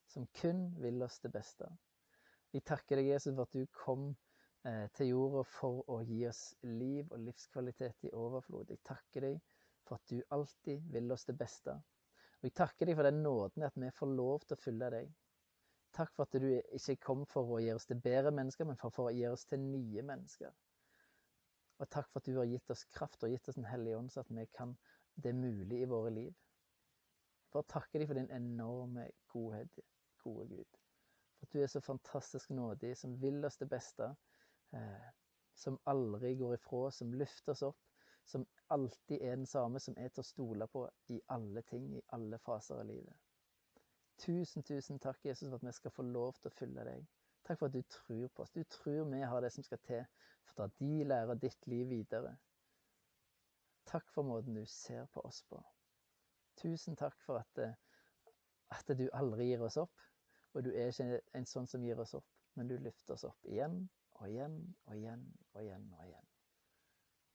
som 0.08 0.24
kun 0.38 0.70
vil 0.80 1.04
oss 1.04 1.18
det 1.20 1.34
beste. 1.34 1.68
Jeg 2.56 2.64
takker 2.64 2.96
deg, 2.96 3.10
Jesus, 3.12 3.34
for 3.36 3.44
at 3.44 3.52
du 3.52 3.66
kom 3.76 4.06
eh, 4.64 4.86
til 4.96 5.10
jorda 5.10 5.44
for 5.52 5.84
å 5.92 5.98
gi 6.08 6.22
oss 6.30 6.40
liv 6.64 7.12
og 7.12 7.20
livskvalitet 7.26 8.08
i 8.08 8.14
overflod. 8.16 8.72
Jeg 8.72 8.80
takker 8.88 9.28
deg 9.28 9.38
for 9.84 10.00
at 10.00 10.08
du 10.08 10.24
alltid 10.32 10.88
vil 10.96 11.12
oss 11.12 11.28
det 11.28 11.36
beste. 11.36 11.76
Og 12.40 12.48
jeg 12.48 12.56
takker 12.56 12.88
deg 12.88 12.96
for 12.96 13.10
den 13.10 13.20
nåden 13.22 13.68
at 13.68 13.76
vi 13.76 13.92
får 14.00 14.16
lov 14.16 14.46
til 14.46 14.56
å 14.56 14.62
følge 14.64 14.92
deg. 14.96 15.14
Takk 15.92 16.16
for 16.16 16.24
at 16.24 16.40
du 16.40 16.48
ikke 16.80 17.02
kom 17.04 17.28
for 17.28 17.52
å 17.52 17.60
gjøre 17.60 17.82
oss 17.82 17.90
til 17.92 18.00
bedre 18.00 18.32
mennesker, 18.32 18.64
men 18.64 18.80
for, 18.80 19.10
å 19.10 19.12
gjøre 19.12 19.36
oss 19.36 19.44
til 19.44 19.60
nye 19.60 20.08
mennesker. 20.08 20.56
Og 21.82 21.90
takk 21.90 22.10
for 22.12 22.22
at 22.22 22.28
du 22.30 22.36
har 22.38 22.46
gitt 22.46 22.70
oss 22.70 22.84
kraft 22.94 23.24
og 23.26 23.32
gitt 23.32 23.48
oss 23.50 23.58
Den 23.58 23.66
hellige 23.66 23.98
ånd, 23.98 24.10
så 24.14 24.22
at 24.22 24.30
vi 24.30 24.46
kan 24.54 24.76
det 25.22 25.34
mulig 25.34 25.82
i 25.82 25.88
våre 25.90 26.12
liv. 26.14 26.34
For 27.50 27.60
å 27.60 27.68
takke 27.68 27.98
deg 28.00 28.08
for 28.08 28.16
din 28.16 28.30
enorme 28.32 29.08
godhet, 29.32 29.82
gode 30.22 30.46
Gud. 30.48 30.78
For 31.36 31.48
at 31.48 31.56
du 31.56 31.62
er 31.62 31.72
så 31.72 31.82
fantastisk 31.84 32.54
nådig, 32.54 32.94
som 32.96 33.18
vil 33.20 33.44
oss 33.44 33.58
det 33.60 33.68
beste. 33.68 34.14
Eh, 34.72 35.10
som 35.54 35.78
aldri 35.86 36.34
går 36.34 36.54
ifra, 36.54 36.90
som 36.90 37.12
løfter 37.12 37.52
oss 37.52 37.62
opp, 37.66 37.80
som 38.24 38.46
alltid 38.72 39.20
er 39.20 39.36
den 39.36 39.46
samme, 39.46 39.80
som 39.80 39.98
er 39.98 40.08
til 40.08 40.22
å 40.22 40.26
stole 40.26 40.66
på 40.72 40.86
i 41.12 41.20
alle 41.34 41.62
ting, 41.68 41.90
i 41.96 42.04
alle 42.16 42.38
faser 42.38 42.80
av 42.80 42.86
livet. 42.88 43.18
Tusen, 44.22 44.62
tusen 44.62 45.00
takk, 45.02 45.18
Jesus, 45.26 45.48
for 45.48 45.58
at 45.58 45.66
vi 45.66 45.74
skal 45.76 45.94
få 45.94 46.06
lov 46.06 46.38
til 46.38 46.48
å 46.52 46.56
følge 46.56 46.86
deg. 46.88 47.06
Takk 47.44 47.58
for 47.58 47.66
at 47.66 47.74
du 47.74 47.82
tror 47.82 48.28
på 48.28 48.42
oss. 48.42 48.50
Du 48.50 48.62
tror 48.64 49.04
vi 49.10 49.20
har 49.20 49.40
det 49.40 49.52
som 49.52 49.64
skal 49.66 49.78
til 49.86 50.04
for 50.54 50.64
at 50.64 50.78
de 50.78 51.04
lærer 51.04 51.34
ditt 51.34 51.66
liv 51.66 51.88
videre. 51.88 52.36
Takk 53.86 54.10
for 54.14 54.22
måten 54.22 54.54
du 54.54 54.66
ser 54.66 55.06
på 55.14 55.20
oss 55.20 55.42
på. 55.48 55.58
Tusen 56.56 56.96
takk 56.96 57.16
for 57.26 57.40
at, 57.40 57.58
eh, 57.58 57.74
at 58.70 58.98
du 58.98 59.08
aldri 59.12 59.48
gir 59.50 59.64
oss 59.66 59.76
opp. 59.76 59.94
Og 60.54 60.64
du 60.64 60.70
er 60.70 60.92
ikke 60.92 61.20
en 61.34 61.48
sånn 61.48 61.66
som 61.66 61.84
gir 61.84 62.00
oss 62.00 62.14
opp, 62.14 62.28
men 62.54 62.68
du 62.68 62.76
løfter 62.76 63.16
oss 63.16 63.24
opp 63.24 63.48
igjen 63.48 63.88
og 64.20 64.28
igjen 64.28 64.58
og 64.84 64.96
igjen 64.96 65.24
og 65.54 65.62
igjen 65.62 65.86
og 65.96 66.04
igjen. 66.04 66.28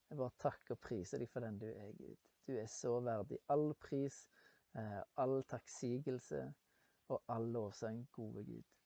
Jeg 0.10 0.20
bare 0.22 0.40
takker 0.40 0.78
og 0.78 0.84
priser 0.86 1.20
deg 1.20 1.32
for 1.34 1.44
den 1.44 1.58
du 1.60 1.68
er, 1.68 1.92
Gud. 1.98 2.30
Du 2.48 2.54
er 2.56 2.70
så 2.72 2.94
verdig. 3.04 3.40
All 3.50 3.74
pris, 3.82 4.22
eh, 4.78 5.02
all 5.18 5.42
takksigelse 5.50 6.46
og 7.10 7.24
all 7.34 7.50
lovsang, 7.52 8.06
gode 8.16 8.46
Gud. 8.46 8.77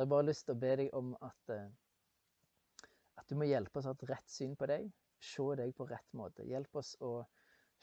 Så 0.00 0.04
jeg 0.04 0.08
har 0.08 0.16
bare 0.16 0.24
lyst 0.30 0.46
til 0.48 0.54
å 0.54 0.60
be 0.60 0.68
deg 0.80 0.94
om 0.96 1.08
at, 1.20 1.50
eh, 1.52 2.86
at 3.20 3.26
du 3.28 3.34
må 3.36 3.44
hjelpe 3.44 3.76
oss 3.76 3.84
å 3.84 3.90
ha 3.90 3.98
et 3.98 4.04
rett 4.08 4.32
syn 4.32 4.54
på 4.56 4.68
deg. 4.70 4.86
Se 5.20 5.44
deg 5.60 5.74
på 5.76 5.86
rett 5.90 6.16
måte. 6.16 6.46
Hjelp 6.48 6.78
oss 6.80 6.94
å 7.04 7.10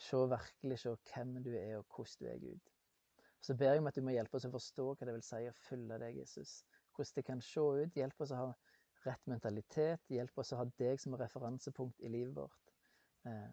se 0.01 0.23
virkelig 0.32 0.80
se 0.82 0.95
hvem 1.12 1.36
du 1.45 1.51
er, 1.53 1.75
og 1.77 1.86
hvordan 1.93 2.17
du 2.17 2.32
er, 2.32 2.41
Gud. 2.41 2.73
Så 3.45 3.53
ber 3.53 3.77
jeg 3.77 3.84
om 3.84 3.91
at 3.91 4.01
du 4.01 4.01
må 4.01 4.17
hjelpe 4.17 4.41
oss 4.41 4.49
å 4.49 4.53
forstå 4.58 4.88
hva 4.88 5.12
det 5.12 5.17
vil 5.19 5.27
si 5.30 5.43
å 5.45 5.53
følge 5.69 6.01
deg, 6.08 6.19
Jesus. 6.23 6.58
Hvordan 6.97 7.21
det 7.21 7.27
kan 7.30 7.47
se 7.51 7.69
ut. 7.84 8.01
Hjelp 8.01 8.25
oss 8.25 8.34
å 8.34 8.41
ha 8.41 8.51
rett 9.06 9.30
mentalitet. 9.30 10.10
Hjelp 10.10 10.41
oss 10.41 10.56
å 10.58 10.63
ha 10.63 10.69
deg 10.82 10.97
som 11.06 11.21
referansepunkt 11.21 12.01
i 12.01 12.15
livet 12.17 12.34
vårt. 12.41 12.77
Eh, 13.30 13.49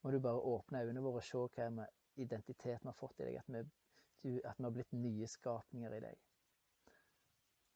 må 0.00 0.16
du 0.16 0.22
bare 0.24 0.48
åpne 0.56 0.86
øynene 0.86 1.04
våre 1.04 1.20
og 1.20 1.28
se 1.28 1.44
hva 1.58 1.72
med 1.82 2.24
identitet 2.24 2.80
vi 2.80 2.88
har 2.88 3.02
fått 3.04 3.20
i 3.20 3.28
deg, 3.28 3.42
at 3.44 3.52
vi, 3.52 3.68
du, 4.24 4.38
at 4.40 4.56
vi 4.56 4.70
har 4.70 4.78
blitt 4.80 4.96
nye 4.96 5.28
skapninger 5.28 6.00
i 6.00 6.06
deg. 6.08 6.30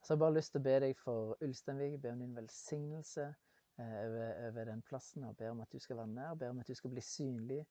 Så 0.02 0.12
jeg 0.12 0.16
har 0.16 0.24
bare 0.24 0.36
lyst 0.38 0.54
til 0.54 0.62
å 0.62 0.66
be 0.68 0.76
deg 0.84 0.96
for 1.02 1.36
Ulsteinvik, 1.44 1.98
be 2.02 2.12
om 2.14 2.22
din 2.22 2.36
velsignelse 2.36 3.26
eh, 3.26 3.96
over, 4.04 4.30
over, 4.48 4.64
den 4.70 4.82
plassen. 4.86 5.24
og 5.24 5.36
Ber 5.36 5.50
om 5.50 5.60
at 5.64 5.72
du 5.72 5.78
skal 5.82 5.98
være 6.00 6.14
nær, 6.14 6.34
ber 6.38 6.54
om 6.54 6.62
at 6.62 6.70
du 6.70 6.74
skal 6.78 6.94
bli 6.94 7.04
synlig. 7.04 7.64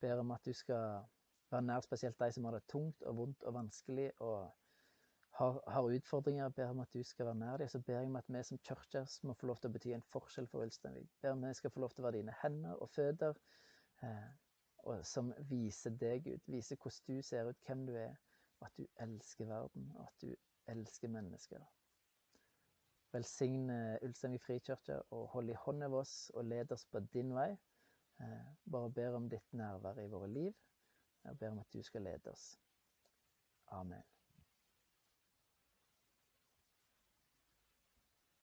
Ber 0.00 0.20
om 0.22 0.30
at 0.36 0.44
du 0.46 0.52
skal 0.56 1.00
være 1.50 1.66
nær 1.66 1.84
spesielt 1.84 2.20
de 2.20 2.32
som 2.32 2.46
har 2.46 2.56
det 2.56 2.66
tungt 2.68 3.02
og 3.02 3.16
vondt 3.16 3.48
og 3.48 3.54
vanskelig. 3.54 4.10
og 4.20 4.50
har, 5.40 5.62
har, 5.66 5.82
utfordringer, 5.82 6.48
ber 6.48 6.68
om 6.68 6.80
at 6.80 6.92
du 6.92 7.02
skal 7.02 7.26
være 7.26 7.40
nær 7.40 7.56
dem. 7.56 7.68
Så 7.68 7.80
ber 7.80 7.98
jeg 7.98 8.06
om 8.06 8.16
at 8.16 8.28
vi 8.28 8.42
som 8.44 8.58
churchers 8.66 9.22
må 9.24 9.34
få 9.34 9.46
lov 9.50 9.60
til 9.60 9.70
å 9.70 9.72
bety 9.72 9.94
en 9.96 10.06
forskjell 10.12 10.48
for 10.52 10.66
Ulsteinvik. 10.66 11.08
Ber 11.22 11.32
om 11.32 11.44
at 11.44 11.54
vi 11.54 11.60
skal 11.62 11.72
få 11.74 11.80
lov 11.84 11.94
til 11.94 12.04
å 12.04 12.08
være 12.08 12.20
dine 12.20 12.36
hender 12.42 12.76
og 12.76 12.90
føtter, 12.92 13.38
eh, 14.04 14.30
og 14.90 15.06
som 15.06 15.32
viser 15.48 15.96
deg 16.02 16.28
ut. 16.28 16.52
Viser 16.52 16.76
hvordan 16.76 17.16
du 17.16 17.22
ser 17.24 17.48
ut, 17.48 17.60
hvem 17.66 17.86
du 17.88 17.94
er, 17.96 18.14
og 18.60 18.68
at 18.68 18.76
du 18.76 18.86
elsker 19.06 19.48
verden, 19.48 19.90
og 19.96 20.06
at 20.06 20.26
du 20.26 20.34
elsker 20.66 21.08
mennesker. 21.08 21.64
Velsigne 23.12 23.98
Ulsteinvik 24.06 24.42
frikirke 24.44 25.00
og 25.10 25.28
hold 25.34 25.50
i 25.50 25.58
hånd 25.64 25.82
av 25.82 25.96
oss 26.02 26.14
og 26.34 26.46
led 26.46 26.72
oss 26.72 26.86
på 26.86 27.02
din 27.14 27.34
vei. 27.34 27.50
Eh, 28.20 28.52
bare 28.70 28.92
ber 28.94 29.18
om 29.18 29.28
ditt 29.32 29.52
nærvær 29.56 29.98
i 29.98 30.08
våre 30.12 30.28
liv. 30.30 30.54
Jeg 31.24 31.38
ber 31.38 31.50
om 31.50 31.58
at 31.64 31.72
du 31.72 31.82
skal 31.82 32.06
lede 32.06 32.30
oss. 32.30 32.52
Amen. 33.66 34.09